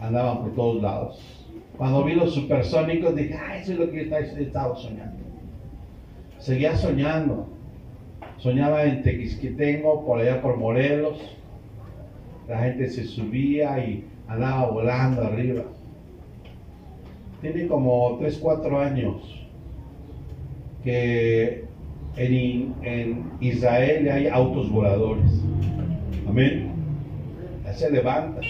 andaban 0.00 0.42
por 0.42 0.54
todos 0.54 0.82
lados. 0.82 1.40
Cuando 1.76 2.04
vi 2.04 2.14
los 2.14 2.34
supersónicos 2.34 3.16
dije, 3.16 3.34
ah, 3.34 3.56
eso 3.56 3.72
es 3.72 3.78
lo 3.78 3.90
que 3.90 4.02
estaba 4.02 4.76
soñando. 4.76 5.18
Seguía 6.38 6.76
soñando. 6.76 7.48
Soñaba 8.38 8.84
en 8.84 9.02
Tequisquitengo, 9.02 10.04
por 10.04 10.20
allá 10.20 10.40
por 10.40 10.56
Morelos. 10.56 11.36
La 12.48 12.58
gente 12.60 12.88
se 12.88 13.04
subía 13.04 13.78
y 13.84 14.04
andaba 14.28 14.70
volando 14.70 15.22
arriba. 15.22 15.64
Tiene 17.40 17.66
como 17.66 18.16
3, 18.18 18.38
4 18.38 18.80
años 18.80 19.48
que 20.84 21.64
en, 22.16 22.74
en 22.82 23.30
Israel 23.40 24.08
hay 24.10 24.26
autos 24.28 24.70
voladores. 24.70 25.30
Amén. 26.26 26.72
Ya 27.64 27.72
se 27.72 27.90
levanta 27.90 28.40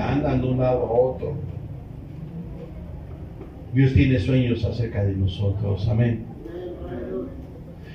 andan 0.00 0.40
de 0.40 0.48
un 0.48 0.58
lado 0.58 0.80
a 0.86 0.92
otro. 0.92 1.34
Dios 3.72 3.92
tiene 3.94 4.18
sueños 4.18 4.64
acerca 4.64 5.04
de 5.04 5.14
nosotros, 5.14 5.86
amén. 5.88 6.24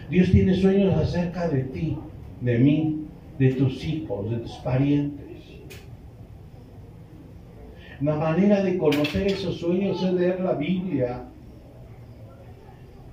Dios 0.09 0.31
tiene 0.31 0.53
sueños 0.53 0.95
acerca 0.95 1.47
de 1.47 1.63
ti, 1.63 1.97
de 2.41 2.59
mí, 2.59 3.05
de 3.39 3.53
tus 3.53 3.83
hijos, 3.83 4.29
de 4.29 4.37
tus 4.37 4.51
parientes. 4.57 5.23
La 8.01 8.15
manera 8.15 8.63
de 8.63 8.77
conocer 8.77 9.27
esos 9.27 9.57
sueños 9.59 10.03
es 10.03 10.13
leer 10.13 10.39
la 10.41 10.53
Biblia, 10.53 11.23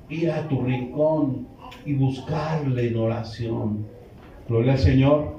ir 0.08 0.30
a 0.30 0.48
tu 0.48 0.62
rincón 0.62 1.46
y 1.86 1.94
buscarle 1.94 2.88
en 2.88 2.96
oración. 2.96 3.86
Gloria 4.48 4.72
al 4.72 4.78
Señor, 4.78 5.36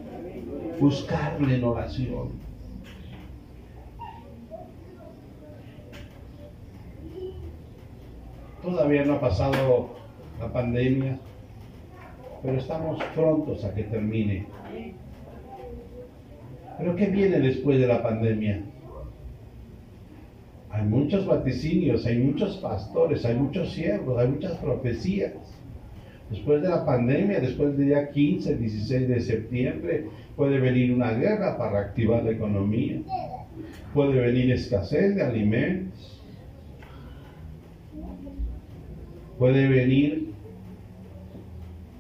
buscarle 0.80 1.56
en 1.56 1.64
oración. 1.64 2.30
Todavía 8.62 9.04
no 9.06 9.14
ha 9.14 9.20
pasado 9.20 9.90
la 10.40 10.52
pandemia, 10.54 11.18
pero 12.44 12.58
estamos 12.58 13.04
prontos 13.16 13.66
a 13.66 13.74
que 13.74 13.84
termine. 13.84 14.46
Pero 16.78 16.96
¿qué 16.96 17.08
viene 17.08 17.40
después 17.40 17.80
de 17.80 17.88
la 17.88 18.04
pandemia? 18.04 18.62
Hay 20.70 20.86
muchos 20.86 21.26
vaticinios, 21.26 22.06
hay 22.06 22.20
muchos 22.20 22.58
pastores, 22.58 23.26
hay 23.26 23.36
muchos 23.36 23.72
siervos, 23.72 24.20
hay 24.20 24.28
muchas 24.28 24.54
profecías. 24.58 25.34
Después 26.30 26.62
de 26.62 26.70
la 26.70 26.86
pandemia, 26.86 27.40
después 27.42 27.76
del 27.78 27.88
día 27.88 28.10
15, 28.10 28.56
16 28.56 29.08
de 29.10 29.20
septiembre, 29.20 30.06
puede 30.36 30.60
venir 30.60 30.94
una 30.94 31.12
guerra 31.12 31.58
para 31.58 31.72
reactivar 31.72 32.24
la 32.24 32.32
economía. 32.32 33.02
Puede 33.94 34.20
venir 34.22 34.52
escasez 34.52 35.16
de 35.16 35.24
alimentos. 35.24 36.21
Puede 39.42 39.68
venir 39.68 40.36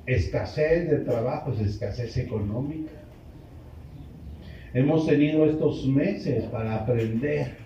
escasez 0.06 0.88
de 0.91 0.97
trabajos, 0.99 1.60
escasez 1.60 2.15
económica. 2.17 2.91
Hemos 4.75 5.08
tenido 5.08 5.45
estos 5.47 5.88
meses 5.88 6.43
para 6.51 6.75
aprender 6.75 7.58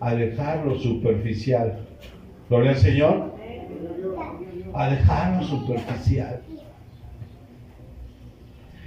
a 0.00 0.14
dejar 0.14 0.64
lo 0.64 0.78
superficial. 0.78 1.86
Gloria 2.48 2.70
al 2.70 2.78
Señor. 2.78 3.32
A 4.72 4.88
dejar 4.88 5.42
lo 5.42 5.48
superficial. 5.48 6.40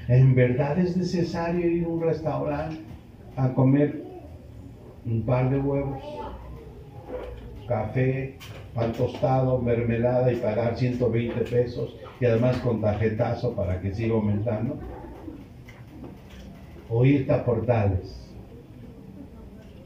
En 0.08 0.34
verdad 0.34 0.80
es 0.80 0.98
necesario 0.98 1.70
ir 1.70 1.86
a 1.86 1.90
un 1.90 2.02
restaurante 2.02 2.78
a 3.36 3.54
comer 3.54 4.04
un 5.06 5.22
par 5.22 5.52
de 5.52 5.60
huevos, 5.60 6.04
café, 7.66 8.36
pan 8.74 8.94
tostado, 8.94 9.60
mermelada 9.60 10.32
y 10.32 10.38
pagar 10.38 10.78
120 10.78 11.42
pesos 11.42 11.96
y 12.20 12.26
además 12.26 12.58
con 12.58 12.82
tarjetazo 12.82 13.54
para 13.54 13.80
que 13.82 13.94
siga 13.94 14.16
aumentando. 14.16 14.78
O 16.90 17.04
irte 17.06 17.34
a 17.34 17.44
Portales. 17.44 18.22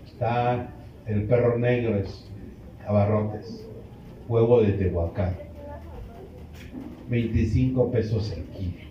Está 0.06 0.70
el 1.10 1.24
perro 1.24 1.58
negro 1.58 1.98
es 1.98 2.30
abarrotes, 2.86 3.68
huevo 4.28 4.62
de 4.62 4.74
Tehuacán, 4.74 5.36
25 7.10 7.92
pesos 7.92 8.32
el 8.32 8.44
kilo. 8.44 8.90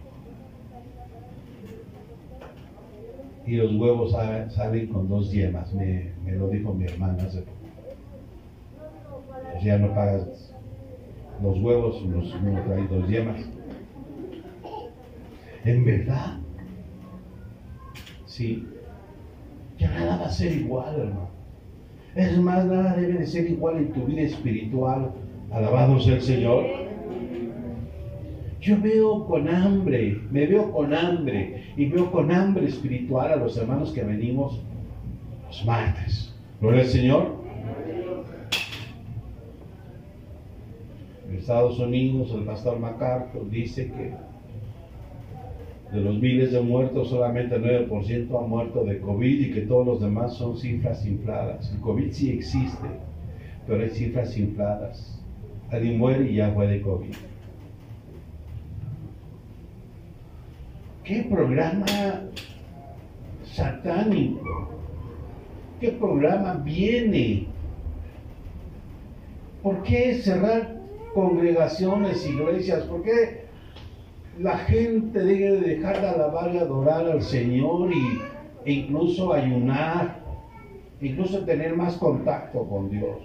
Y 3.47 3.57
los 3.57 3.75
huevos 3.77 4.13
salen 4.13 4.89
con 4.89 5.09
dos 5.09 5.31
yemas, 5.31 5.73
me, 5.73 6.13
lo 6.27 6.49
dijo 6.49 6.75
mi 6.75 6.87
hermana 6.87 7.23
hace 7.23 7.43
poco. 7.43 7.58
Pues 9.53 9.65
ya 9.65 9.79
no 9.79 9.95
pagas 9.95 10.55
los 11.43 11.59
huevos, 11.61 12.03
los, 12.03 12.43
no 12.43 12.63
trae 12.63 12.87
dos 12.89 13.09
yemas. 13.09 13.41
En 15.65 15.85
verdad, 15.85 16.39
sí, 18.27 18.67
ya 19.79 19.91
nada 19.91 20.19
va 20.19 20.27
a 20.27 20.31
ser 20.31 20.53
igual, 20.53 20.95
hermano. 20.99 21.29
Es 22.15 22.37
más, 22.39 22.65
nada 22.65 22.97
debe 22.97 23.15
de 23.15 23.27
ser 23.27 23.49
igual 23.51 23.77
en 23.77 23.93
tu 23.93 24.05
vida 24.05 24.23
espiritual. 24.23 25.13
Alabado 25.51 26.01
sea 26.01 26.17
el 26.17 26.23
Señor. 26.23 26.65
Yo 28.61 28.81
veo 28.81 29.25
con 29.27 29.49
hambre, 29.49 30.21
me 30.31 30.47
veo 30.47 30.73
con 30.73 30.93
hambre 30.93 31.63
y 31.77 31.87
veo 31.87 32.11
con 32.11 32.33
hambre 32.33 32.67
espiritual 32.67 33.33
a 33.33 33.37
los 33.37 33.57
hermanos 33.57 33.93
que 33.93 34.03
venimos 34.03 34.61
los 35.47 35.65
martes. 35.65 36.35
Gloria 36.61 36.83
al 36.83 36.89
Señor. 36.89 37.39
En 41.28 41.28
Estados 41.39 41.79
Unidos 41.79 42.33
el 42.35 42.45
pastor 42.45 42.79
MacArthur 42.79 43.49
dice 43.51 43.91
que 43.91 44.13
de 45.93 46.03
los 46.03 46.19
miles 46.19 46.53
de 46.53 46.61
muertos, 46.61 47.09
solamente 47.09 47.55
el 47.55 47.89
9% 47.89 48.39
ha 48.39 48.47
muerto 48.47 48.85
de 48.85 49.01
COVID 49.01 49.41
y 49.41 49.53
que 49.53 49.63
todos 49.63 49.87
los 49.87 50.01
demás 50.01 50.35
son 50.35 50.57
cifras 50.59 51.07
infladas. 51.07 51.73
El 51.73 51.81
COVID 51.81 52.13
sí 52.13 52.31
existe, 52.31 52.89
pero 53.67 53.83
hay 53.83 53.89
cifras 53.89 54.37
infladas. 54.37 55.19
Alguien 55.71 55.97
muere 55.97 56.31
y 56.31 56.37
ya 56.37 56.53
fue 56.53 56.67
de 56.67 56.83
COVID. 56.83 57.15
¿Qué 61.05 61.23
programa 61.23 61.87
satánico? 63.45 64.69
¿Qué 65.81 65.93
programa 65.93 66.55
viene? 66.63 67.47
¿Por 69.63 69.83
qué 69.85 70.15
cerrar 70.17 70.78
congregaciones, 71.15 72.27
iglesias? 72.27 72.85
¿Por 72.85 73.03
qué 73.03 73.49
la 74.39 74.57
gente 74.59 75.19
debe 75.19 75.61
dejar 75.61 76.01
de 76.01 76.09
alabar 76.09 76.55
y 76.55 76.59
adorar 76.59 77.07
al 77.07 77.23
Señor 77.23 77.93
y, 77.93 78.21
e 78.65 78.73
incluso 78.73 79.33
ayunar, 79.33 80.21
incluso 81.01 81.45
tener 81.45 81.75
más 81.77 81.97
contacto 81.97 82.65
con 82.65 82.89
Dios. 82.89 83.19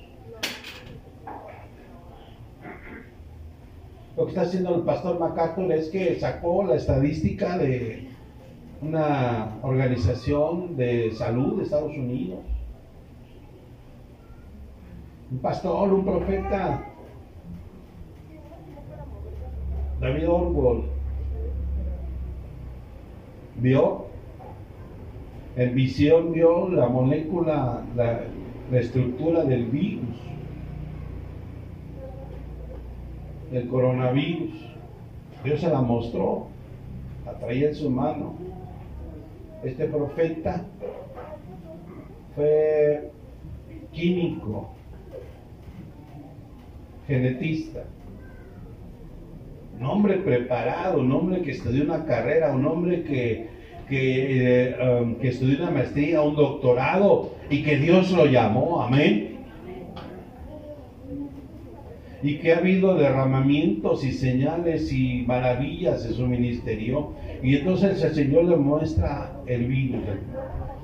Lo 4.18 4.26
que 4.26 4.30
está 4.30 4.42
haciendo 4.42 4.76
el 4.76 4.82
pastor 4.84 5.20
MacArthur 5.20 5.72
es 5.72 5.90
que 5.90 6.20
sacó 6.20 6.64
la 6.64 6.76
estadística 6.76 7.58
de 7.58 8.10
una 8.82 9.58
organización 9.64 10.76
de 10.76 11.12
salud 11.12 11.58
de 11.58 11.64
Estados 11.64 11.96
Unidos. 11.96 12.40
Un 15.32 15.40
pastor, 15.40 15.92
un 15.94 16.06
profeta, 16.06 16.93
David 20.04 20.28
Orwell, 20.28 20.84
vio, 23.56 24.08
en 25.56 25.74
visión 25.74 26.34
vio 26.34 26.68
la 26.68 26.90
molécula, 26.90 27.86
la, 27.96 28.24
estructura 28.78 29.46
del 29.46 29.68
virus, 29.68 30.18
el 33.54 33.70
coronavirus. 33.70 34.52
Dios 35.42 35.62
se 35.62 35.70
la 35.70 35.80
mostró, 35.80 36.48
la 37.26 37.40
traía 37.40 37.70
en 37.70 37.76
su 37.76 37.90
mano. 37.90 38.34
Este 39.64 39.86
profeta 39.86 40.66
fue 42.36 43.10
químico, 43.94 44.68
genetista, 47.08 47.86
un 49.80 49.86
hombre 49.86 50.18
preparado, 50.18 51.00
un 51.00 51.12
hombre 51.12 51.42
que 51.42 51.52
estudió 51.52 51.84
una 51.84 52.06
carrera, 52.06 52.54
un 52.54 52.66
hombre 52.66 53.04
que, 53.04 53.48
que, 53.90 54.70
eh, 54.70 54.76
um, 55.02 55.16
que 55.16 55.30
estudió 55.30 55.60
una 55.60 55.72
maestría, 55.72 56.22
un 56.22 56.36
doctorado 56.36 57.32
y 57.50 57.64
que 57.64 57.78
Dios 57.78 58.12
lo 58.12 58.26
llamó, 58.26 58.82
amén. 58.82 59.30
Y 62.22 62.38
que 62.38 62.54
ha 62.54 62.60
habido 62.60 62.96
derramamientos 62.96 64.06
y 64.06 64.14
señales 64.14 64.94
y 64.94 65.26
maravillas 65.28 66.06
en 66.06 66.14
su 66.14 66.26
ministerio. 66.26 67.12
Y 67.42 67.58
entonces 67.58 68.02
el 68.02 68.14
Señor 68.14 68.46
le 68.46 68.56
muestra 68.56 69.34
el 69.46 69.66
virus 69.66 70.04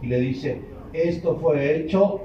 y 0.02 0.08
le 0.08 0.20
dice, 0.20 0.60
esto 0.92 1.38
fue 1.42 1.78
hecho 1.78 2.22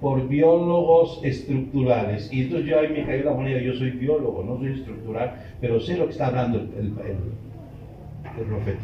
por 0.00 0.28
biólogos 0.28 1.20
estructurales. 1.24 2.32
Y 2.32 2.42
entonces 2.42 2.68
yo 2.68 2.78
ahí 2.78 2.88
me 2.88 3.04
cayó 3.04 3.24
la 3.24 3.32
moneda, 3.32 3.60
yo 3.60 3.74
soy 3.74 3.90
biólogo, 3.90 4.44
no 4.44 4.58
soy 4.58 4.72
estructural, 4.72 5.34
pero 5.60 5.80
sé 5.80 5.96
lo 5.96 6.06
que 6.06 6.12
está 6.12 6.28
hablando 6.28 6.58
el, 6.58 6.94
el, 8.36 8.46
profeta. 8.46 8.80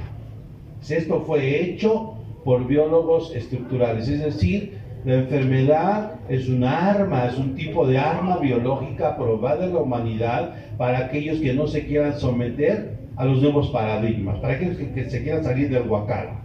Esto 0.89 1.21
fue 1.21 1.61
hecho 1.63 2.15
por 2.45 2.67
biólogos 2.67 3.35
estructurales, 3.35 4.09
es 4.09 4.23
decir, 4.23 4.79
la 5.05 5.17
enfermedad 5.17 6.13
es 6.29 6.49
un 6.49 6.65
arma, 6.65 7.27
es 7.27 7.39
un 7.39 7.55
tipo 7.55 7.87
de 7.87 7.99
arma 7.99 8.39
biológica 8.39 9.17
probada 9.17 9.67
en 9.67 9.75
la 9.75 9.81
humanidad 9.81 10.55
para 10.77 10.99
aquellos 10.99 11.41
que 11.41 11.55
no 11.55 11.67
se 11.67 11.87
quieran 11.87 12.19
someter 12.19 12.99
a 13.17 13.25
los 13.25 13.41
nuevos 13.41 13.71
paradigmas, 13.71 14.39
para 14.41 14.55
aquellos 14.55 14.77
que, 14.77 15.09
se 15.09 15.23
quieran 15.23 15.45
salir 15.45 15.71
del 15.71 15.89
huacal 15.89 16.44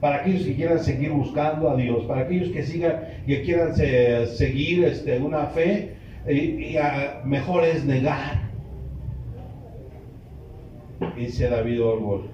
para 0.00 0.16
aquellos 0.16 0.44
que 0.44 0.54
quieran 0.54 0.78
seguir 0.78 1.10
buscando 1.10 1.70
a 1.70 1.76
Dios, 1.76 2.04
para 2.04 2.22
aquellos 2.22 2.50
que 2.50 2.62
sigan, 2.62 3.00
que 3.26 3.42
quieran 3.42 3.74
seguir 3.74 4.84
este, 4.84 5.18
una 5.18 5.46
fe, 5.46 5.94
y, 6.28 6.76
mejor 7.24 7.64
es 7.64 7.84
negar. 7.84 8.48
Dice 11.16 11.48
David 11.48 11.82
Orwell. 11.82 12.30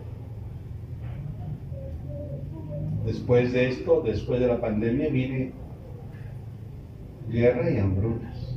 Después 3.07 3.53
de 3.53 3.68
esto, 3.68 4.03
después 4.05 4.40
de 4.40 4.46
la 4.46 4.61
pandemia, 4.61 5.09
viene 5.11 5.53
guerra 7.29 7.70
y 7.70 7.79
hambrunas. 7.79 8.57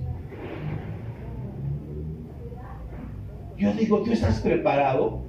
Yo 3.57 3.73
digo, 3.73 4.03
¿tú 4.03 4.11
estás 4.11 4.39
preparado? 4.39 5.26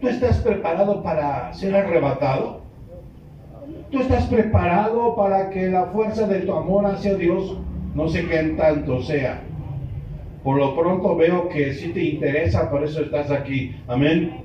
¿Tú 0.00 0.06
estás 0.06 0.38
preparado 0.38 1.02
para 1.02 1.52
ser 1.52 1.74
arrebatado? 1.74 2.60
¿Tú 3.90 3.98
estás 4.00 4.26
preparado 4.26 5.16
para 5.16 5.50
que 5.50 5.68
la 5.68 5.86
fuerza 5.86 6.28
de 6.28 6.40
tu 6.40 6.52
amor 6.52 6.86
hacia 6.86 7.16
Dios 7.16 7.58
no 7.94 8.08
sé 8.08 8.26
qué 8.26 8.54
tanto 8.56 9.02
sea? 9.02 9.40
Por 10.44 10.58
lo 10.58 10.76
pronto 10.76 11.16
veo 11.16 11.48
que 11.48 11.72
si 11.72 11.88
te 11.88 12.04
interesa, 12.04 12.70
por 12.70 12.84
eso 12.84 13.02
estás 13.02 13.32
aquí. 13.32 13.74
Amén. 13.88 14.42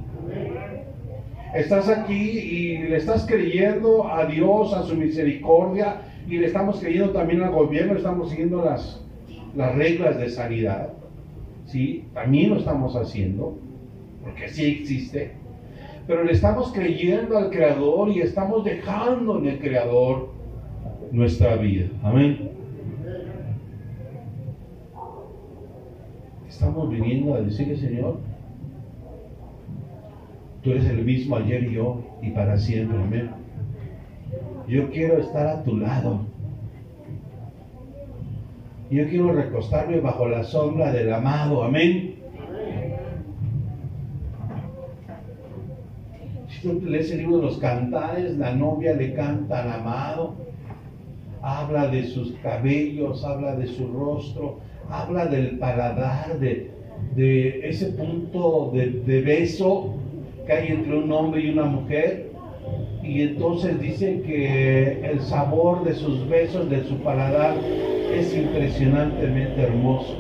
Estás 1.54 1.88
aquí 1.88 2.14
y 2.14 2.78
le 2.80 2.98
estás 2.98 3.28
creyendo 3.28 4.12
a 4.12 4.26
Dios, 4.26 4.74
a 4.74 4.82
su 4.82 4.96
misericordia, 4.96 6.02
y 6.28 6.40
le 6.40 6.48
estamos 6.48 6.80
creyendo 6.80 7.12
también 7.12 7.44
al 7.44 7.52
gobierno, 7.52 7.96
estamos 7.96 8.32
siguiendo 8.32 8.66
las, 8.66 9.06
las 9.56 9.76
reglas 9.76 10.18
de 10.18 10.30
sanidad. 10.30 10.94
¿Sí? 11.68 12.06
También 12.14 12.50
lo 12.50 12.58
estamos 12.58 12.96
haciendo, 12.96 13.56
porque 14.24 14.50
sí 14.50 14.80
existe. 14.82 15.43
Pero 16.06 16.24
le 16.24 16.34
estamos 16.34 16.72
creyendo 16.74 17.38
al 17.38 17.50
Creador 17.50 18.10
y 18.10 18.22
estamos 18.22 18.64
dejando 18.66 19.40
en 19.40 19.48
el 19.48 19.60
Creador 19.60 20.30
nuestra 21.12 21.56
vida. 21.56 21.88
Amén. 22.04 22.52
Estamos 26.48 26.90
viniendo 26.90 27.34
a 27.34 27.42
decirle, 27.42 27.78
Señor, 27.78 28.20
tú 30.62 30.72
eres 30.72 30.86
el 30.86 31.04
mismo 31.04 31.38
ayer 31.38 31.64
y 31.64 31.78
hoy 31.78 32.02
y 32.22 32.32
para 32.32 32.58
siempre. 32.58 32.98
Amén. 32.98 33.30
Yo 34.68 34.90
quiero 34.90 35.20
estar 35.20 35.48
a 35.48 35.64
tu 35.64 35.78
lado. 35.78 36.22
Yo 38.90 39.08
quiero 39.08 39.34
recostarme 39.34 40.00
bajo 40.00 40.28
la 40.28 40.44
sombra 40.44 40.92
del 40.92 41.14
amado. 41.14 41.64
Amén. 41.64 42.13
Tú 46.64 46.82
lees 46.86 47.12
el 47.12 47.20
libro 47.20 47.38
de 47.38 47.44
los 47.44 47.58
cantares, 47.58 48.38
la 48.38 48.54
novia 48.56 48.94
le 48.94 49.14
canta 49.14 49.64
al 49.64 49.82
amado. 49.82 50.36
Habla 51.42 51.88
de 51.88 52.06
sus 52.06 52.32
cabellos, 52.42 53.24
habla 53.26 53.56
de 53.56 53.68
su 53.68 53.88
rostro, 53.88 54.60
habla 54.90 55.26
del 55.26 55.60
paladar, 55.60 56.40
de, 56.40 56.72
ese 57.68 57.88
punto 57.88 58.72
de, 58.74 58.92
de 59.06 59.22
beso 59.22 59.94
que 60.46 60.54
hay 60.54 60.68
entre 60.70 60.98
un 60.98 61.12
hombre 61.12 61.42
y 61.42 61.50
una 61.50 61.66
mujer. 61.66 62.32
Y 63.04 63.22
entonces 63.22 63.80
dice 63.82 64.22
que 64.22 65.06
el 65.06 65.20
sabor 65.20 65.84
de 65.84 65.94
sus 65.94 66.28
besos, 66.30 66.70
de 66.70 66.84
su 66.86 66.96
paladar, 67.00 67.58
es 68.14 68.34
impresionantemente 68.36 69.62
hermoso. 69.62 70.16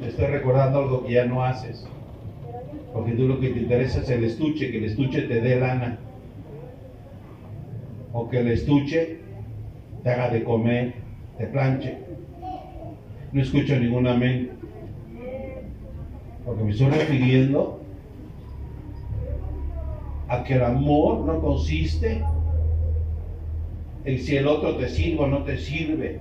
Te 0.00 0.08
estoy 0.08 0.26
recordando 0.26 0.78
algo 0.78 1.04
que 1.04 1.12
ya 1.12 1.26
no 1.26 1.44
haces. 1.44 1.86
Porque 2.92 3.12
tú 3.12 3.28
lo 3.28 3.40
que 3.40 3.50
te 3.50 3.60
interesa 3.60 4.00
es 4.00 4.10
el 4.10 4.24
estuche, 4.24 4.70
que 4.70 4.78
el 4.78 4.84
estuche 4.84 5.22
te 5.22 5.40
dé 5.40 5.60
lana. 5.60 5.98
O 8.12 8.28
que 8.28 8.40
el 8.40 8.48
estuche 8.48 9.18
te 10.02 10.10
haga 10.10 10.30
de 10.30 10.42
comer, 10.42 10.94
te 11.36 11.46
planche. 11.46 11.98
No 13.32 13.42
escucho 13.42 13.78
ningún 13.78 14.06
amén. 14.06 14.50
Porque 16.44 16.64
me 16.64 16.70
estoy 16.70 16.88
refiriendo 16.88 17.80
a 20.28 20.44
que 20.44 20.54
el 20.54 20.64
amor 20.64 21.20
no 21.20 21.40
consiste 21.40 22.22
en 24.04 24.18
si 24.18 24.36
el 24.36 24.46
otro 24.46 24.76
te 24.76 24.88
sirve 24.88 25.24
o 25.24 25.26
no 25.26 25.42
te 25.44 25.58
sirve. 25.58 26.20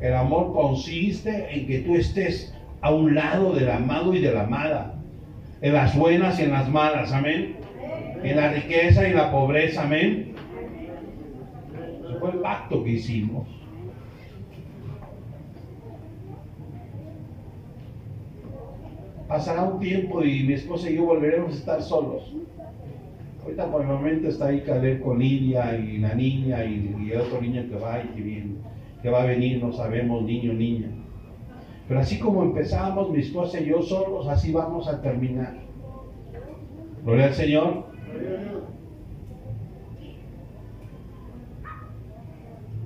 El 0.00 0.14
amor 0.14 0.52
consiste 0.52 1.48
en 1.50 1.66
que 1.66 1.80
tú 1.80 1.96
estés 1.96 2.54
a 2.80 2.94
un 2.94 3.14
lado 3.14 3.52
del 3.52 3.70
amado 3.70 4.14
y 4.14 4.20
de 4.20 4.32
la 4.32 4.44
amada, 4.44 4.99
en 5.62 5.72
las 5.74 5.96
buenas 5.96 6.38
y 6.40 6.44
en 6.44 6.52
las 6.52 6.68
malas, 6.68 7.12
amén. 7.12 7.56
En 8.22 8.36
la 8.36 8.52
riqueza 8.52 9.08
y 9.08 9.12
la 9.12 9.30
pobreza, 9.30 9.82
amén. 9.82 10.34
Fue 12.18 12.30
el 12.30 12.38
pacto 12.38 12.82
que 12.84 12.90
hicimos. 12.90 13.46
Pasará 19.28 19.62
un 19.62 19.78
tiempo 19.78 20.24
y 20.24 20.42
mi 20.42 20.54
esposa 20.54 20.90
y 20.90 20.96
yo 20.96 21.04
volveremos 21.04 21.52
a 21.52 21.58
estar 21.58 21.82
solos. 21.82 22.34
Ahorita 23.42 23.70
por 23.70 23.82
el 23.82 23.86
momento 23.86 24.28
está 24.28 24.48
ahí 24.48 24.60
Caleb 24.62 25.00
con 25.00 25.18
Lidia 25.18 25.78
y 25.78 25.98
la 25.98 26.14
niña 26.14 26.64
y, 26.64 27.10
el 27.10 27.20
otro 27.20 27.40
niño 27.40 27.64
que 27.70 27.76
va 27.76 28.02
y 28.02 28.08
que 28.08 28.20
viene, 28.20 28.54
que 29.02 29.08
va 29.08 29.22
a 29.22 29.26
venir, 29.26 29.62
no 29.62 29.72
sabemos, 29.72 30.24
niño, 30.24 30.52
niña. 30.52 30.88
Pero 31.90 32.02
así 32.02 32.20
como 32.20 32.44
empezamos 32.44 33.10
mi 33.10 33.18
esposa 33.18 33.60
y 33.60 33.64
yo 33.64 33.82
solos, 33.82 34.28
así 34.28 34.52
vamos 34.52 34.86
a 34.86 35.02
terminar. 35.02 35.54
Gloria 37.04 37.26
al 37.26 37.34
Señor. 37.34 37.84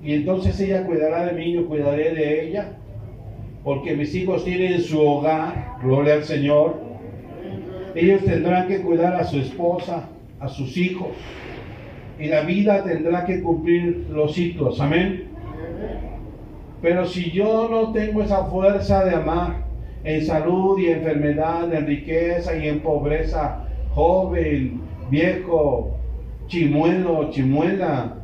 Y 0.01 0.11
entonces 0.11 0.59
ella 0.59 0.87
cuidará 0.87 1.27
de 1.27 1.33
mí, 1.33 1.53
yo 1.53 1.67
cuidaré 1.67 2.15
de 2.15 2.47
ella 2.47 2.77
porque 3.63 3.95
mis 3.95 4.15
hijos 4.15 4.43
tienen 4.43 4.81
su 4.81 4.99
hogar, 4.99 5.75
gloria 5.83 6.15
al 6.15 6.23
Señor. 6.23 6.81
Ellos 7.93 8.23
tendrán 8.25 8.67
que 8.67 8.81
cuidar 8.81 9.13
a 9.17 9.23
su 9.23 9.37
esposa, 9.37 10.09
a 10.39 10.47
sus 10.47 10.75
hijos, 10.77 11.09
y 12.19 12.25
la 12.25 12.41
vida 12.41 12.83
tendrá 12.83 13.23
que 13.23 13.43
cumplir 13.43 14.07
los 14.09 14.33
ciclos, 14.33 14.81
amén. 14.81 15.24
Pero 16.81 17.05
si 17.05 17.31
yo 17.31 17.67
no 17.69 17.91
tengo 17.91 18.21
esa 18.21 18.45
fuerza 18.45 19.05
de 19.05 19.15
amar 19.15 19.65
en 20.03 20.25
salud 20.25 20.79
y 20.79 20.87
enfermedad, 20.87 21.73
en 21.73 21.87
riqueza 21.87 22.55
y 22.55 22.67
en 22.67 22.81
pobreza, 22.81 23.65
joven, 23.93 24.81
viejo, 25.09 25.97
chimuelo, 26.47 27.29
chimuela, 27.31 28.15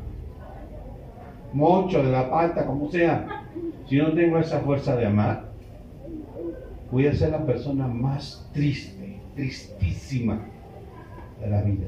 mocho 1.54 2.04
de 2.04 2.12
la 2.12 2.30
pata, 2.30 2.66
como 2.66 2.90
sea, 2.90 3.46
si 3.88 3.98
no 3.98 4.14
tengo 4.14 4.38
esa 4.38 4.60
fuerza 4.60 4.96
de 4.96 5.06
amar, 5.06 5.46
voy 6.92 7.08
a 7.08 7.14
ser 7.14 7.32
la 7.32 7.46
persona 7.46 7.88
más 7.88 8.48
triste, 8.54 9.20
tristísima 9.36 10.40
de 11.40 11.50
la 11.50 11.62
vida. 11.62 11.88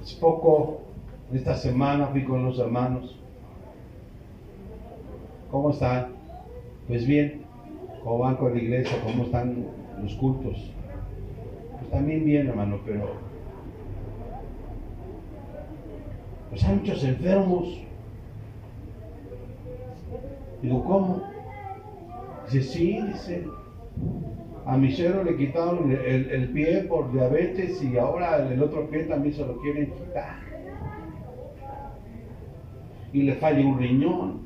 Hace 0.00 0.16
poco, 0.16 0.80
esta 1.32 1.54
semana 1.54 2.06
fui 2.08 2.24
con 2.24 2.44
los 2.44 2.58
hermanos. 2.58 3.18
¿Cómo 5.50 5.70
están? 5.70 6.08
Pues 6.86 7.06
bien, 7.06 7.42
¿cómo 8.02 8.18
van 8.18 8.36
con 8.36 8.54
la 8.54 8.62
iglesia? 8.62 8.98
¿Cómo 9.04 9.24
están 9.24 9.66
los 10.02 10.14
cultos? 10.14 10.72
Pues 11.78 11.90
también 11.90 12.24
bien, 12.24 12.48
hermano, 12.48 12.80
pero 12.84 13.28
Pues 16.50 16.64
hay 16.64 16.76
muchos 16.76 17.04
enfermos. 17.04 17.78
Digo, 20.62 20.84
¿cómo? 20.84 21.22
Dice, 22.46 22.62
sí, 22.62 23.02
dice. 23.02 23.44
A 24.64 24.76
mi 24.76 24.92
cero 24.92 25.24
le 25.24 25.36
quitaron 25.36 25.90
el, 25.90 26.50
pie 26.50 26.82
por 26.82 27.10
diabetes 27.12 27.82
y 27.82 27.96
ahora 27.96 28.46
el 28.50 28.62
otro 28.62 28.88
pie 28.90 29.04
también 29.04 29.34
se 29.34 29.46
lo 29.46 29.56
quieren 29.60 29.92
quitar. 29.92 30.47
Y 33.12 33.22
le 33.22 33.34
falla 33.36 33.66
un 33.66 33.78
riñón. 33.78 34.40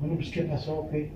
Bueno, 0.00 0.16
pues 0.16 0.30
¿qué 0.30 0.42
pasó? 0.42 0.86
¿Qué? 0.90 1.10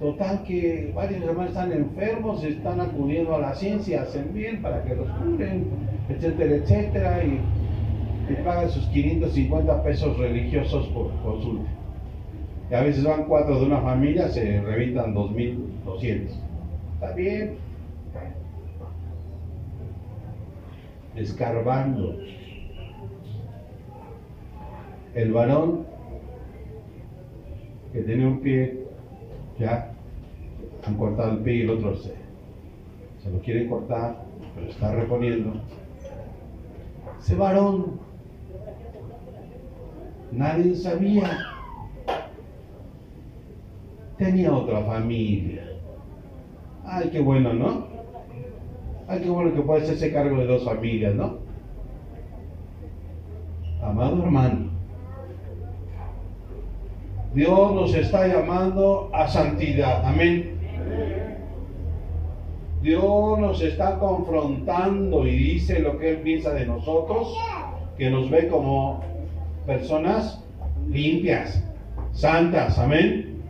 Total 0.00 0.44
que 0.44 0.92
varios 0.94 1.22
hermanos 1.22 1.50
están 1.50 1.72
enfermos, 1.72 2.44
están 2.44 2.80
acudiendo 2.80 3.34
a 3.34 3.40
la 3.40 3.54
ciencia, 3.54 4.02
hacen 4.02 4.32
bien 4.32 4.62
para 4.62 4.84
que 4.84 4.94
los 4.94 5.08
curen, 5.10 5.66
etcétera, 6.08 6.54
etcétera, 6.54 7.24
y, 7.24 7.40
pagan 8.44 8.70
sus 8.70 8.86
550 8.88 9.82
pesos 9.82 10.16
religiosos 10.18 10.86
por 10.88 11.10
consulta. 11.22 11.68
Y 12.70 12.74
a 12.74 12.82
veces 12.82 13.02
van 13.02 13.24
cuatro 13.24 13.58
de 13.58 13.66
una 13.66 13.80
familia, 13.80 14.28
se 14.28 14.60
revientan 14.60 15.14
2.200. 15.14 16.28
Está 16.94 17.12
bien. 17.14 17.56
Escarbando. 21.18 22.16
El 25.14 25.32
varón 25.32 25.84
que 27.92 28.02
tiene 28.02 28.26
un 28.26 28.40
pie 28.40 28.84
ya 29.58 29.92
han 30.86 30.94
cortado 30.94 31.32
el 31.32 31.38
pie 31.38 31.54
y 31.54 31.60
el 31.62 31.70
otro 31.70 31.96
se, 31.96 32.14
se 33.18 33.30
lo 33.30 33.40
quiere 33.40 33.68
cortar, 33.68 34.24
pero 34.54 34.68
está 34.68 34.94
reponiendo. 34.94 35.60
Ese 37.18 37.34
varón, 37.34 37.98
nadie 40.30 40.76
sabía. 40.76 41.36
Tenía 44.16 44.52
otra 44.52 44.82
familia. 44.82 45.64
Ay, 46.84 47.10
qué 47.10 47.20
bueno, 47.20 47.52
¿no? 47.52 47.97
Ay, 49.08 49.20
qué 49.22 49.30
bueno 49.30 49.54
que 49.54 49.62
puede 49.62 49.82
hacerse 49.84 50.12
cargo 50.12 50.36
de 50.36 50.46
dos 50.46 50.64
familias, 50.64 51.14
¿no? 51.14 51.38
Amado 53.82 54.22
hermano, 54.22 54.68
Dios 57.32 57.74
nos 57.74 57.94
está 57.94 58.26
llamando 58.26 59.08
a 59.14 59.26
santidad. 59.26 60.04
Amén. 60.04 60.58
Dios 62.82 63.38
nos 63.38 63.62
está 63.62 63.98
confrontando 63.98 65.26
y 65.26 65.36
dice 65.36 65.80
lo 65.80 65.98
que 65.98 66.10
Él 66.10 66.16
piensa 66.18 66.52
de 66.52 66.66
nosotros, 66.66 67.34
que 67.96 68.10
nos 68.10 68.30
ve 68.30 68.48
como 68.48 69.00
personas 69.66 70.44
limpias, 70.86 71.64
santas, 72.12 72.78
amén. 72.78 73.42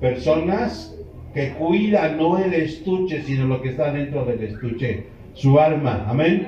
Personas 0.00 0.96
que 1.34 1.50
cuidan 1.54 2.16
no 2.16 2.38
el 2.38 2.54
estuche, 2.54 3.22
sino 3.22 3.46
lo 3.46 3.60
que 3.60 3.70
está 3.70 3.92
dentro 3.92 4.24
del 4.24 4.40
estuche, 4.42 5.06
su 5.34 5.58
alma, 5.58 6.06
amén. 6.08 6.46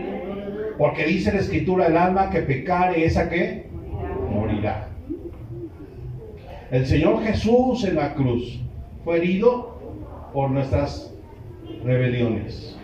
Porque 0.79 1.07
dice 1.07 1.33
la 1.33 1.41
escritura, 1.41 1.89
el 1.89 1.97
alma 1.97 2.31
que 2.31 2.43
pecare, 2.43 3.05
esa 3.05 3.29
que 3.29 3.67
morirá. 4.31 4.89
El 6.71 6.87
Señor 6.87 7.23
Jesús 7.25 7.85
en 7.85 7.97
la 7.97 8.15
cruz 8.15 8.61
fue 9.05 9.17
herido 9.17 9.77
por 10.33 10.51
nuestras 10.51 11.13
rebeliones. 11.85 12.79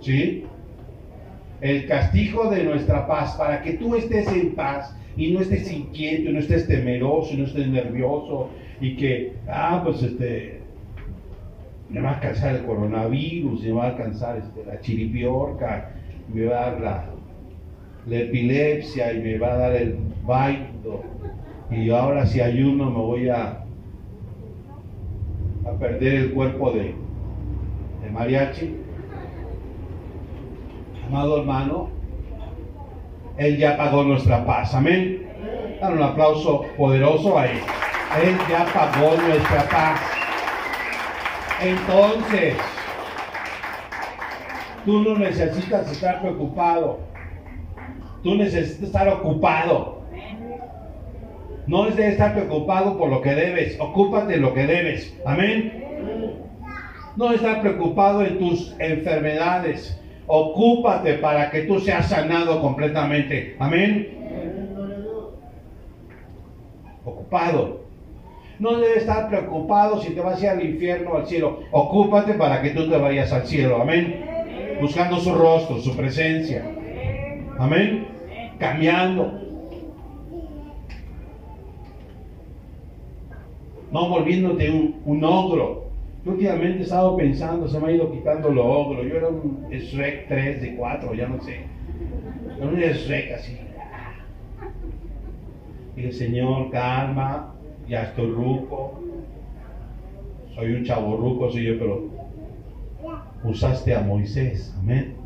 ¿Sí? 0.00 0.44
El 1.60 1.86
castigo 1.86 2.50
de 2.50 2.62
nuestra 2.62 3.06
paz, 3.06 3.34
para 3.36 3.62
que 3.62 3.72
tú 3.74 3.96
estés 3.96 4.28
en 4.28 4.54
paz 4.54 4.94
y 5.16 5.32
no 5.32 5.40
estés 5.40 5.72
inquieto, 5.72 6.30
y 6.30 6.32
no 6.34 6.38
estés 6.38 6.68
temeroso, 6.68 7.32
y 7.32 7.38
no 7.38 7.46
estés 7.46 7.66
nervioso, 7.68 8.50
y 8.80 8.96
que, 8.96 9.32
ah, 9.48 9.80
pues 9.84 10.02
este, 10.02 10.63
me 11.94 12.00
va 12.00 12.10
a 12.10 12.14
alcanzar 12.14 12.56
el 12.56 12.64
coronavirus, 12.64 13.62
me 13.62 13.72
va 13.72 13.84
a 13.84 13.88
alcanzar 13.90 14.36
este, 14.36 14.64
la 14.64 14.80
chiripiorca, 14.80 15.90
me 16.32 16.46
va 16.46 16.66
a 16.66 16.70
dar 16.72 16.80
la, 16.80 17.04
epilepsia 18.10 19.12
y 19.14 19.20
me 19.20 19.38
va 19.38 19.52
a 19.52 19.56
dar 19.56 19.76
el 19.76 19.96
baito, 20.26 21.02
y 21.70 21.88
ahora 21.90 22.26
si 22.26 22.40
ayuno 22.40 22.90
me 22.90 22.98
voy 22.98 23.28
a 23.28 23.60
a 25.66 25.72
perder 25.78 26.14
el 26.14 26.32
cuerpo 26.32 26.72
de, 26.72 26.94
de 28.02 28.10
mariachi. 28.12 28.76
Amado 31.06 31.40
hermano, 31.40 31.88
Él 33.38 33.56
ya 33.56 33.76
pagó 33.76 34.02
nuestra 34.02 34.44
paz. 34.44 34.74
Amén. 34.74 35.26
Dan 35.80 35.94
un 35.94 36.02
aplauso 36.02 36.66
poderoso 36.76 37.38
a 37.38 37.46
Él. 37.46 37.58
Él 38.22 38.36
ya 38.50 38.66
pagó 38.74 39.16
nuestra 39.16 39.62
paz. 39.70 40.13
Entonces, 41.64 42.56
tú 44.84 45.00
no 45.00 45.18
necesitas 45.18 45.90
estar 45.90 46.20
preocupado. 46.20 46.98
Tú 48.22 48.34
necesitas 48.34 48.82
estar 48.82 49.08
ocupado. 49.08 50.02
No 51.66 51.88
es 51.88 51.96
de 51.96 52.08
estar 52.08 52.34
preocupado 52.34 52.98
por 52.98 53.08
lo 53.08 53.22
que 53.22 53.34
debes, 53.34 53.80
ocúpate 53.80 54.36
lo 54.36 54.52
que 54.52 54.66
debes. 54.66 55.18
Amén. 55.24 56.42
No 57.16 57.32
estar 57.32 57.62
preocupado 57.62 58.22
en 58.22 58.38
tus 58.38 58.76
enfermedades, 58.78 59.98
ocúpate 60.26 61.14
para 61.14 61.50
que 61.50 61.62
tú 61.62 61.80
seas 61.80 62.10
sanado 62.10 62.60
completamente. 62.60 63.56
Amén. 63.58 64.08
Ocupado. 67.06 67.83
No 68.58 68.76
debes 68.76 68.98
estar 68.98 69.28
preocupado 69.28 70.00
si 70.00 70.14
te 70.14 70.20
vas 70.20 70.40
a 70.40 70.44
ir 70.44 70.48
al 70.50 70.64
infierno 70.64 71.12
o 71.12 71.16
al 71.18 71.26
cielo. 71.26 71.60
Ocúpate 71.72 72.34
para 72.34 72.62
que 72.62 72.70
tú 72.70 72.88
te 72.88 72.96
vayas 72.96 73.32
al 73.32 73.46
cielo. 73.46 73.80
Amén. 73.80 74.78
Buscando 74.80 75.18
su 75.18 75.34
rostro, 75.34 75.78
su 75.78 75.96
presencia. 75.96 76.64
Amén. 77.58 78.06
Cambiando. 78.58 79.44
no 83.94 84.08
volviéndote 84.08 84.68
un, 84.70 85.00
un 85.04 85.22
ogro. 85.22 85.84
Yo 86.24 86.32
últimamente 86.32 86.80
he 86.80 86.82
estado 86.82 87.16
pensando, 87.16 87.68
se 87.68 87.78
me 87.78 87.88
ha 87.88 87.92
ido 87.92 88.10
quitando 88.10 88.50
lo 88.50 88.66
ogro. 88.66 89.04
Yo 89.04 89.16
era 89.16 89.28
un 89.28 89.68
Shrek 89.70 90.26
3 90.26 90.62
de 90.62 90.74
4, 90.74 91.14
ya 91.14 91.28
no 91.28 91.40
sé. 91.40 91.60
Era 92.56 92.66
un 92.66 92.74
Shrek 92.74 93.32
así. 93.34 93.56
Y 95.96 96.06
el 96.06 96.12
Señor, 96.12 96.72
calma, 96.72 97.53
ya 97.88 98.04
estoy 98.04 98.30
ruco. 98.30 99.00
Soy 100.54 100.74
un 100.74 100.84
chavo 100.84 101.16
ruco, 101.16 101.50
soy 101.50 101.64
yo, 101.64 101.78
pero 101.78 102.04
usaste 103.42 103.94
a 103.94 104.00
Moisés, 104.00 104.74
amén. 104.78 105.16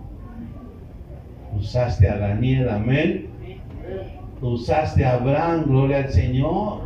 Usaste 1.57 2.09
a 2.09 2.19
Daniel, 2.19 2.69
amén. 2.69 3.27
Usaste 4.41 5.05
a 5.05 5.15
Abraham, 5.15 5.65
gloria 5.67 5.99
al 5.99 6.11
Señor. 6.11 6.81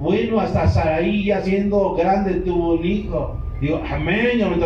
Bueno, 0.00 0.40
hasta 0.40 0.66
Saraí 0.66 1.26
ya 1.26 1.40
siendo 1.42 1.94
grande 1.94 2.34
tuvo 2.40 2.74
un 2.74 2.84
hijo. 2.84 3.36
Digo, 3.60 3.80
amén, 3.88 4.38
yo 4.38 4.50
me 4.50 4.56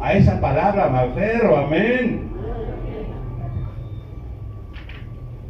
a 0.00 0.12
esa 0.12 0.40
palabra 0.40 0.90
me 0.90 0.98
aferro, 0.98 1.56
amén. 1.56 2.28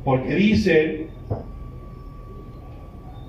Porque 0.05 0.35
dice 0.35 1.08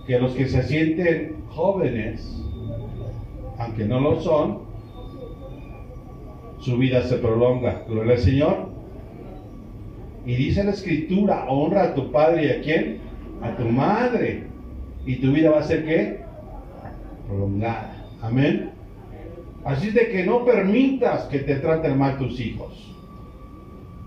que 0.09 0.17
los 0.17 0.33
que 0.33 0.47
se 0.47 0.63
sienten 0.63 1.35
jóvenes, 1.49 2.43
aunque 3.59 3.85
no 3.85 3.99
lo 3.99 4.19
son, 4.19 4.61
su 6.57 6.79
vida 6.79 7.03
se 7.03 7.17
prolonga. 7.17 7.83
Gloria 7.87 8.13
al 8.13 8.19
Señor. 8.19 8.69
Y 10.25 10.33
dice 10.33 10.63
la 10.63 10.71
escritura, 10.71 11.45
honra 11.47 11.83
a 11.83 11.93
tu 11.93 12.11
padre 12.11 12.47
y 12.47 12.49
a 12.49 12.61
quién? 12.61 12.97
A 13.43 13.55
tu 13.55 13.65
madre 13.65 14.45
y 15.05 15.17
tu 15.17 15.31
vida 15.31 15.51
va 15.51 15.59
a 15.59 15.63
ser 15.63 15.85
qué? 15.85 16.21
Prolongada. 17.27 18.07
Amén. 18.23 18.71
Así 19.63 19.91
de 19.91 20.09
que 20.09 20.25
no 20.25 20.43
permitas 20.43 21.25
que 21.25 21.37
te 21.37 21.57
traten 21.57 21.99
mal 21.99 22.17
tus 22.17 22.39
hijos. 22.39 22.88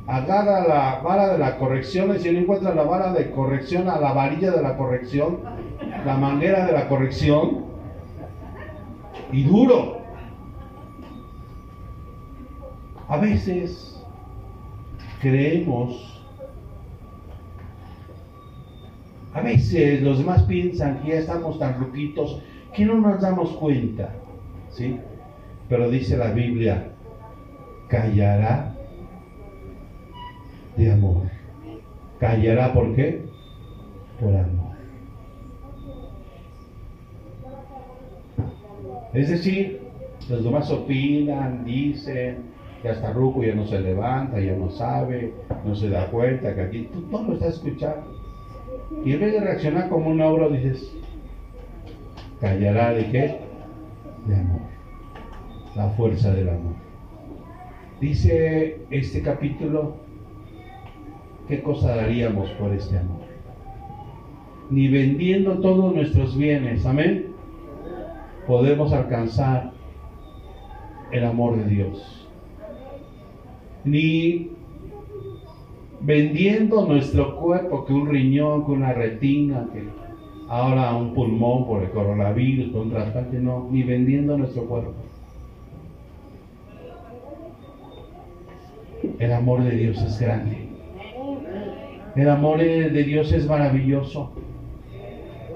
Agarra 0.06 0.66
la 0.66 1.00
vara 1.02 1.32
de 1.32 1.38
la 1.38 1.58
corrección 1.58 2.14
y 2.14 2.18
si 2.18 2.32
no 2.32 2.40
encuentras 2.40 2.74
la 2.74 2.82
vara 2.82 3.12
de 3.12 3.30
corrección, 3.30 3.88
a 3.88 4.00
la 4.00 4.12
varilla 4.12 4.50
de 4.50 4.62
la 4.62 4.76
corrección, 4.76 5.40
la 6.04 6.16
manguera 6.16 6.66
de 6.66 6.72
la 6.72 6.88
corrección, 6.88 7.66
y 9.30 9.44
duro. 9.44 10.02
A 13.08 13.16
veces 13.18 14.02
creemos 15.20 16.12
A 19.34 19.40
veces 19.40 20.02
los 20.02 20.18
demás 20.18 20.42
piensan 20.42 21.00
que 21.00 21.08
ya 21.08 21.14
estamos 21.20 21.58
tan 21.58 21.78
ruquitos 21.78 22.42
que 22.74 22.84
no 22.84 22.96
nos 22.96 23.20
damos 23.20 23.52
cuenta, 23.52 24.10
¿sí? 24.70 24.98
Pero 25.68 25.90
dice 25.90 26.18
la 26.18 26.32
Biblia, 26.32 26.90
callará 27.88 28.71
de 30.76 30.92
amor. 30.92 31.22
¿Callará 32.18 32.72
por 32.72 32.94
qué? 32.94 33.22
Por 34.20 34.34
amor. 34.36 34.72
Es 39.12 39.28
decir, 39.28 39.80
los 40.28 40.44
demás 40.44 40.70
opinan, 40.70 41.64
dicen, 41.64 42.52
que 42.80 42.88
hasta 42.88 43.12
Ruco 43.12 43.44
ya 43.44 43.54
no 43.54 43.66
se 43.66 43.80
levanta, 43.80 44.40
ya 44.40 44.56
no 44.56 44.70
sabe, 44.70 45.32
no 45.64 45.74
se 45.74 45.88
da 45.88 46.06
cuenta 46.06 46.54
que 46.54 46.62
aquí 46.62 46.88
tú 46.92 47.02
todo 47.02 47.28
lo 47.28 47.34
estás 47.34 47.54
escuchando. 47.54 48.20
Y 49.04 49.12
en 49.12 49.20
vez 49.20 49.32
de 49.32 49.40
reaccionar 49.40 49.88
como 49.88 50.10
un 50.10 50.20
obra, 50.20 50.48
dices, 50.48 50.92
callará 52.40 52.92
de 52.92 53.10
qué? 53.10 53.38
De 54.26 54.34
amor. 54.34 54.60
La 55.76 55.88
fuerza 55.90 56.32
del 56.32 56.48
amor. 56.48 56.74
Dice 58.00 58.78
este 58.90 59.22
capítulo, 59.22 59.96
¿qué 61.48 61.62
cosa 61.62 61.96
daríamos 61.96 62.48
por 62.50 62.72
este 62.72 62.98
amor? 62.98 63.20
Ni 64.70 64.88
vendiendo 64.88 65.58
todos 65.58 65.94
nuestros 65.94 66.36
bienes, 66.36 66.86
amén, 66.86 67.26
podemos 68.46 68.92
alcanzar 68.92 69.72
el 71.10 71.24
amor 71.24 71.56
de 71.56 71.64
Dios. 71.64 72.28
Ni 73.84 74.50
vendiendo 76.00 76.86
nuestro 76.86 77.36
cuerpo, 77.36 77.84
que 77.84 77.92
un 77.92 78.08
riñón, 78.08 78.64
que 78.64 78.72
una 78.72 78.92
retina, 78.92 79.68
que 79.72 79.84
ahora 80.48 80.94
un 80.94 81.14
pulmón 81.14 81.66
por 81.66 81.82
el 81.82 81.90
coronavirus, 81.90 82.72
por 82.72 82.82
un 82.82 82.90
trasplante, 82.90 83.38
no, 83.38 83.68
ni 83.70 83.82
vendiendo 83.82 84.36
nuestro 84.36 84.64
cuerpo. 84.64 84.92
El 89.18 89.32
amor 89.32 89.62
de 89.64 89.70
Dios 89.70 90.00
es 90.02 90.20
grande. 90.20 90.71
El 92.14 92.28
amor 92.28 92.58
de 92.58 93.02
Dios 93.04 93.32
es 93.32 93.46
maravilloso. 93.46 94.32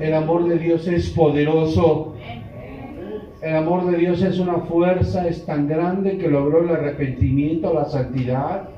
El 0.01 0.14
amor 0.14 0.49
de 0.49 0.59
Dios 0.59 0.86
es 0.88 1.11
poderoso. 1.11 2.14
El 3.42 3.57
amor 3.57 3.86
de 3.90 3.99
Dios 3.99 4.22
es 4.22 4.38
una 4.38 4.59
fuerza, 4.61 5.28
es 5.28 5.44
tan 5.47 5.68
grande 5.68 6.18
que 6.18 6.28
logró 6.28 6.64
el 6.64 6.70
arrepentimiento, 6.70 7.72
la 7.72 7.84
santidad, 7.84 8.68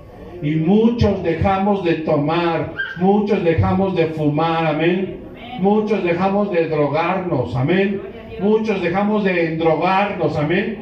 y 0.42 0.56
muchos 0.56 1.22
dejamos 1.22 1.84
de 1.84 1.94
tomar, 1.94 2.74
muchos 2.98 3.42
dejamos 3.42 3.96
de 3.96 4.06
fumar, 4.08 4.66
amén. 4.66 5.20
Muchos 5.60 6.04
dejamos 6.04 6.52
de 6.52 6.68
drogarnos, 6.68 7.56
amén. 7.56 8.00
Muchos 8.40 8.80
dejamos 8.80 9.24
de 9.24 9.54
endrogarnos, 9.54 10.36
amén. 10.36 10.78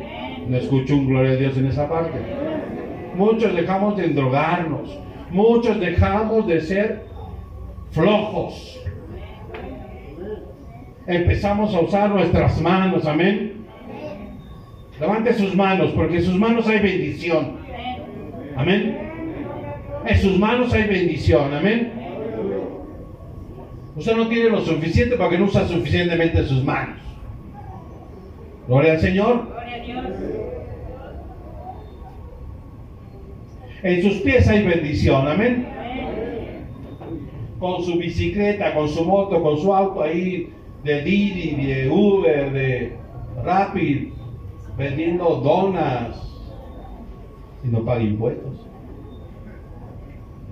No 0.49 0.57
escucho 0.59 0.95
un 0.95 1.09
gloria 1.09 1.33
a 1.33 1.37
Dios 1.37 1.57
en 1.57 1.67
esa 1.67 1.89
parte. 1.89 2.19
Muchos 3.15 3.55
dejamos 3.55 3.97
de 3.97 4.05
endrogarnos. 4.05 4.99
Muchos 5.37 5.79
dejamos 5.79 6.47
de 6.47 6.63
ser 6.63 7.03
flojos. 7.91 8.81
Empezamos 11.07 11.75
a 11.75 11.81
usar 11.81 12.09
nuestras 12.09 12.59
manos, 12.63 13.05
amén. 13.05 13.67
Levante 14.99 15.35
sus 15.35 15.55
manos, 15.55 15.93
porque 15.95 16.17
en 16.17 16.23
sus 16.23 16.37
manos 16.37 16.67
hay 16.67 16.79
bendición. 16.79 17.59
Amén. 18.57 18.97
En 20.07 20.19
sus 20.19 20.39
manos 20.39 20.73
hay 20.73 20.85
bendición, 20.85 21.53
amén. 21.53 21.93
Usted 23.95 24.17
no 24.17 24.29
tiene 24.29 24.49
lo 24.49 24.63
suficiente 24.63 25.17
para 25.17 25.29
que 25.29 25.39
no 25.39 25.45
usa 25.45 25.69
suficientemente 25.69 26.45
sus 26.45 26.65
manos. 26.65 26.97
Gloria 28.67 28.93
al 28.93 29.01
Señor. 29.01 29.55
En 33.87 34.03
sus 34.03 34.15
pies 34.23 34.49
hay 34.49 34.67
bendición, 34.67 35.29
amén. 35.29 35.65
Con 37.61 37.85
su 37.85 37.97
bicicleta, 37.97 38.75
con 38.75 38.89
su 38.89 39.05
moto, 39.05 39.41
con 39.41 39.59
su 39.59 39.73
auto 39.73 40.03
ahí 40.03 40.51
de 40.83 41.03
Didi, 41.03 41.65
de 41.65 41.89
Uber, 41.89 42.53
de 42.53 42.97
Rapid, 43.45 44.09
vendiendo 44.77 45.37
donas 45.37 46.21
y 47.63 47.69
no 47.69 47.85
paga 47.85 48.03
impuestos. 48.03 48.67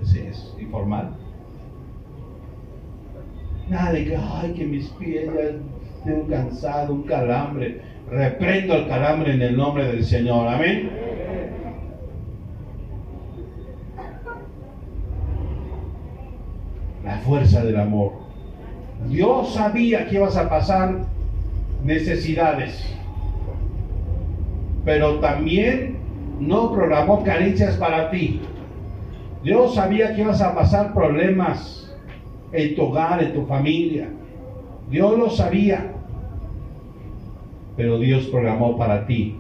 Ese 0.01 0.29
es 0.29 0.55
informal. 0.61 1.17
Nada 3.69 3.95
de 3.95 4.05
que, 4.05 4.17
ay, 4.17 4.53
que 4.53 4.65
mis 4.65 4.87
pies 4.91 5.27
ya 5.27 6.05
tengo 6.05 6.29
cansado, 6.29 6.95
un 6.95 7.03
calambre. 7.03 7.81
Reprendo 8.09 8.77
el 8.77 8.87
calambre 8.87 9.35
en 9.35 9.43
el 9.43 9.57
nombre 9.57 9.89
del 9.89 10.05
Señor. 10.05 10.47
Amén. 10.47 11.03
La 17.05 17.19
fuerza 17.19 17.65
del 17.65 17.79
amor. 17.79 18.13
Dios 19.09 19.55
sabía 19.55 20.07
que 20.07 20.17
ibas 20.17 20.37
a 20.37 20.49
pasar 20.49 21.05
necesidades, 21.85 22.83
pero 24.85 25.19
también 25.21 25.99
no 26.41 26.73
programó 26.73 27.23
carencias 27.23 27.77
para 27.77 28.11
ti. 28.11 28.41
Dios 29.43 29.75
sabía 29.75 30.15
que 30.15 30.23
ibas 30.23 30.41
a 30.41 30.55
pasar 30.55 30.95
problemas 30.95 31.95
en 32.53 32.75
tu 32.75 32.83
hogar, 32.83 33.23
en 33.23 33.35
tu 33.35 33.45
familia. 33.45 34.09
Dios 34.91 35.19
lo 35.19 35.29
sabía. 35.29 35.91
Pero 37.77 37.99
Dios 37.99 38.27
programó 38.27 38.79
para 38.79 39.07
ti 39.07 39.37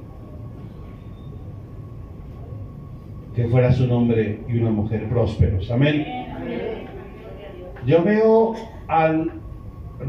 que 3.34 3.46
fueras 3.48 3.80
un 3.80 3.90
hombre 3.90 4.40
y 4.48 4.58
una 4.58 4.70
mujer 4.70 5.08
prósperos. 5.08 5.70
Amén. 5.70 6.23
Yo 7.86 8.02
veo 8.02 8.54
al 8.88 9.32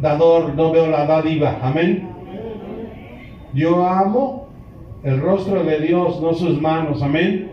dador, 0.01 0.55
no 0.55 0.71
veo 0.71 0.87
la 0.87 1.05
dádiva. 1.05 1.59
Amén. 1.61 2.09
Yo 3.53 3.85
amo 3.85 4.47
el 5.03 5.21
rostro 5.21 5.63
de 5.63 5.79
Dios, 5.79 6.21
no 6.21 6.33
sus 6.33 6.61
manos. 6.61 7.01
Amén. 7.01 7.51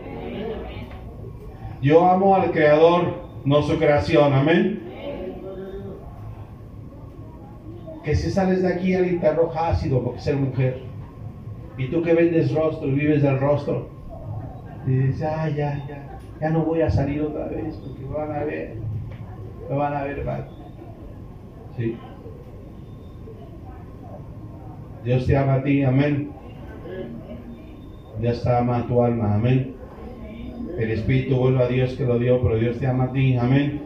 Yo 1.81 2.07
amo 2.09 2.37
al 2.37 2.51
Creador, 2.53 3.14
no 3.45 3.62
su 3.62 3.77
creación. 3.79 4.33
Amén. 4.33 4.81
Que 8.05 8.14
si 8.14 8.31
sales 8.31 8.62
de 8.62 8.73
aquí 8.73 8.95
al 8.95 9.07
interroja 9.07 9.68
ácido 9.68 10.03
porque 10.03 10.20
ser 10.20 10.37
mujer. 10.37 10.83
Y 11.79 11.89
tú 11.89 12.03
que 12.03 12.14
vendes 12.14 12.55
rostro 12.55 12.87
y 12.89 12.93
vives 12.93 13.23
del 13.23 13.39
rostro. 13.39 13.89
Y 14.87 14.91
dices, 14.91 15.23
ah, 15.23 15.49
ya, 15.49 15.85
ya, 15.89 16.18
ya 16.41 16.51
no 16.51 16.64
voy 16.64 16.83
a 16.83 16.91
salir 16.91 17.23
otra 17.23 17.47
vez 17.47 17.77
porque 17.77 18.05
van 18.05 18.33
a 18.33 18.45
ver. 18.45 18.91
Me 19.69 19.77
van 19.77 19.95
a 19.95 20.05
ver 20.05 20.25
mal. 20.25 20.49
Sí. 21.77 21.97
Dios 25.05 25.27
te 25.27 25.37
ama 25.37 25.55
a 25.55 25.63
ti, 25.63 25.83
amén. 25.83 26.31
Dios 28.21 28.43
te 28.43 28.51
ama 28.51 28.87
tu 28.87 29.03
alma, 29.03 29.35
amén. 29.35 29.75
El 30.79 30.91
Espíritu 30.91 31.37
vuelve 31.37 31.63
a 31.63 31.69
Dios 31.69 31.95
que 31.95 32.05
lo 32.05 32.19
dio, 32.19 32.41
pero 32.43 32.57
Dios 32.57 32.79
te 32.79 32.87
ama 32.87 33.05
a 33.05 33.13
ti, 33.13 33.37
amén. 33.37 33.83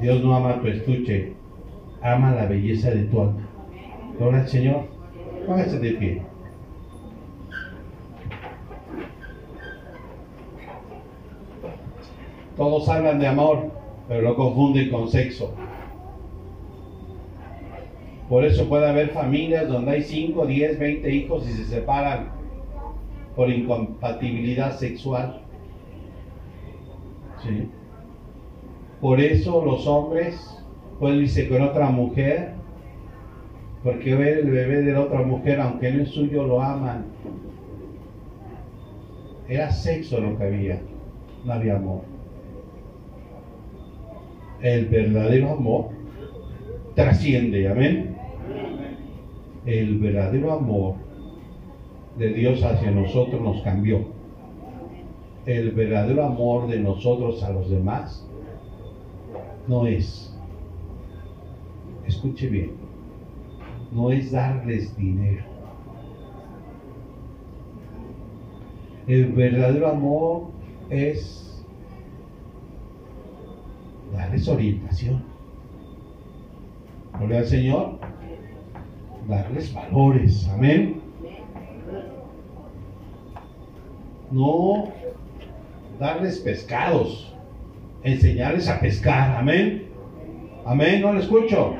Dios 0.00 0.22
no 0.24 0.34
ama 0.34 0.60
tu 0.60 0.68
estuche, 0.68 1.34
ama 2.02 2.34
la 2.34 2.46
belleza 2.46 2.90
de 2.90 3.04
tu 3.04 3.20
alma. 3.20 3.48
Gloria 4.18 4.40
al 4.40 4.48
Señor. 4.48 4.84
Póngase 5.46 5.78
de 5.78 5.92
pie. 5.92 6.22
Todos 12.56 12.88
hablan 12.88 13.18
de 13.18 13.26
amor, 13.26 13.70
pero 14.10 14.22
lo 14.22 14.34
confunden 14.34 14.90
con 14.90 15.08
sexo. 15.08 15.54
Por 18.28 18.44
eso 18.44 18.68
puede 18.68 18.88
haber 18.88 19.10
familias 19.10 19.68
donde 19.68 19.92
hay 19.92 20.02
5, 20.02 20.46
10, 20.46 20.80
20 20.80 21.14
hijos 21.14 21.48
y 21.48 21.52
se 21.52 21.64
separan 21.66 22.32
por 23.36 23.48
incompatibilidad 23.48 24.76
sexual. 24.76 25.42
¿Sí? 27.40 27.68
Por 29.00 29.20
eso 29.20 29.64
los 29.64 29.86
hombres 29.86 30.60
pueden 30.98 31.20
irse 31.20 31.48
con 31.48 31.62
otra 31.62 31.88
mujer, 31.90 32.54
porque 33.84 34.16
ver 34.16 34.38
el 34.38 34.50
bebé 34.50 34.82
de 34.82 34.92
la 34.92 35.02
otra 35.02 35.22
mujer, 35.22 35.60
aunque 35.60 35.92
no 35.92 36.02
es 36.02 36.08
suyo, 36.08 36.42
lo 36.42 36.60
aman. 36.60 37.04
Era 39.48 39.70
sexo 39.70 40.20
lo 40.20 40.36
que 40.36 40.42
había, 40.42 40.80
no 41.44 41.52
había 41.52 41.76
amor. 41.76 42.09
El 44.62 44.86
verdadero 44.86 45.52
amor 45.52 45.88
trasciende, 46.94 47.68
amén. 47.68 48.16
El 49.64 49.98
verdadero 49.98 50.52
amor 50.52 50.94
de 52.18 52.34
Dios 52.34 52.62
hacia 52.62 52.90
nosotros 52.90 53.40
nos 53.40 53.62
cambió. 53.62 54.04
El 55.46 55.70
verdadero 55.70 56.24
amor 56.24 56.68
de 56.68 56.78
nosotros 56.78 57.42
a 57.42 57.50
los 57.50 57.70
demás 57.70 58.26
no 59.66 59.86
es, 59.86 60.36
escuche 62.06 62.48
bien, 62.48 62.72
no 63.92 64.10
es 64.10 64.30
darles 64.30 64.94
dinero. 64.96 65.44
El 69.06 69.32
verdadero 69.32 69.88
amor 69.88 70.42
es 70.90 71.49
darles 74.12 74.48
orientación. 74.48 75.22
Gloria 77.18 77.38
al 77.38 77.46
Señor. 77.46 77.98
Darles 79.28 79.72
valores. 79.72 80.48
Amén. 80.48 81.00
No 84.30 84.88
darles 85.98 86.38
pescados. 86.38 87.34
Enseñarles 88.02 88.68
a 88.68 88.80
pescar. 88.80 89.36
Amén. 89.36 89.86
Amén. 90.64 91.00
No 91.02 91.12
lo 91.12 91.20
escucho. 91.20 91.74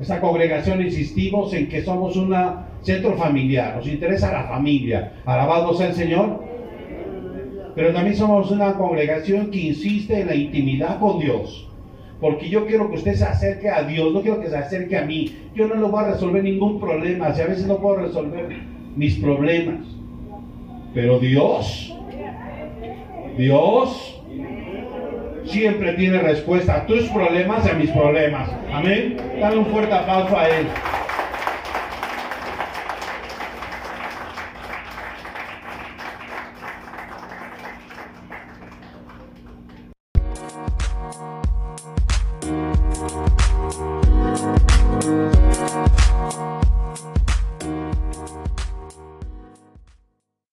Esa 0.00 0.20
congregación 0.20 0.80
insistimos 0.80 1.52
en 1.52 1.68
que 1.68 1.82
somos 1.82 2.16
un 2.16 2.34
centro 2.80 3.16
familiar. 3.16 3.76
Nos 3.76 3.86
interesa 3.86 4.32
la 4.32 4.44
familia. 4.44 5.12
Alabado 5.26 5.74
sea 5.74 5.88
el 5.88 5.94
Señor. 5.94 6.49
Pero 7.80 7.94
también 7.94 8.14
somos 8.14 8.50
una 8.50 8.74
congregación 8.74 9.50
que 9.50 9.58
insiste 9.58 10.20
en 10.20 10.26
la 10.26 10.34
intimidad 10.34 11.00
con 11.00 11.18
Dios. 11.18 11.66
Porque 12.20 12.50
yo 12.50 12.66
quiero 12.66 12.90
que 12.90 12.96
usted 12.96 13.14
se 13.14 13.24
acerque 13.24 13.70
a 13.70 13.84
Dios, 13.84 14.12
no 14.12 14.20
quiero 14.20 14.38
que 14.38 14.50
se 14.50 14.56
acerque 14.58 14.98
a 14.98 15.06
mí. 15.06 15.34
Yo 15.54 15.66
no 15.66 15.76
le 15.76 15.84
voy 15.84 16.04
a 16.04 16.08
resolver 16.08 16.44
ningún 16.44 16.78
problema, 16.78 17.32
si 17.32 17.40
a 17.40 17.46
veces 17.46 17.66
no 17.66 17.78
puedo 17.78 18.02
resolver 18.02 18.48
mis 18.96 19.16
problemas. 19.16 19.86
Pero 20.92 21.20
Dios, 21.20 21.96
Dios 23.38 24.20
siempre 25.46 25.94
tiene 25.94 26.18
respuesta 26.18 26.82
a 26.82 26.86
tus 26.86 27.04
problemas 27.04 27.66
y 27.66 27.70
a 27.70 27.74
mis 27.76 27.90
problemas. 27.92 28.50
Amén. 28.70 29.16
Dale 29.40 29.56
un 29.56 29.64
fuerte 29.64 29.94
aplauso 29.94 30.36
a 30.36 30.50
Él. 30.50 30.66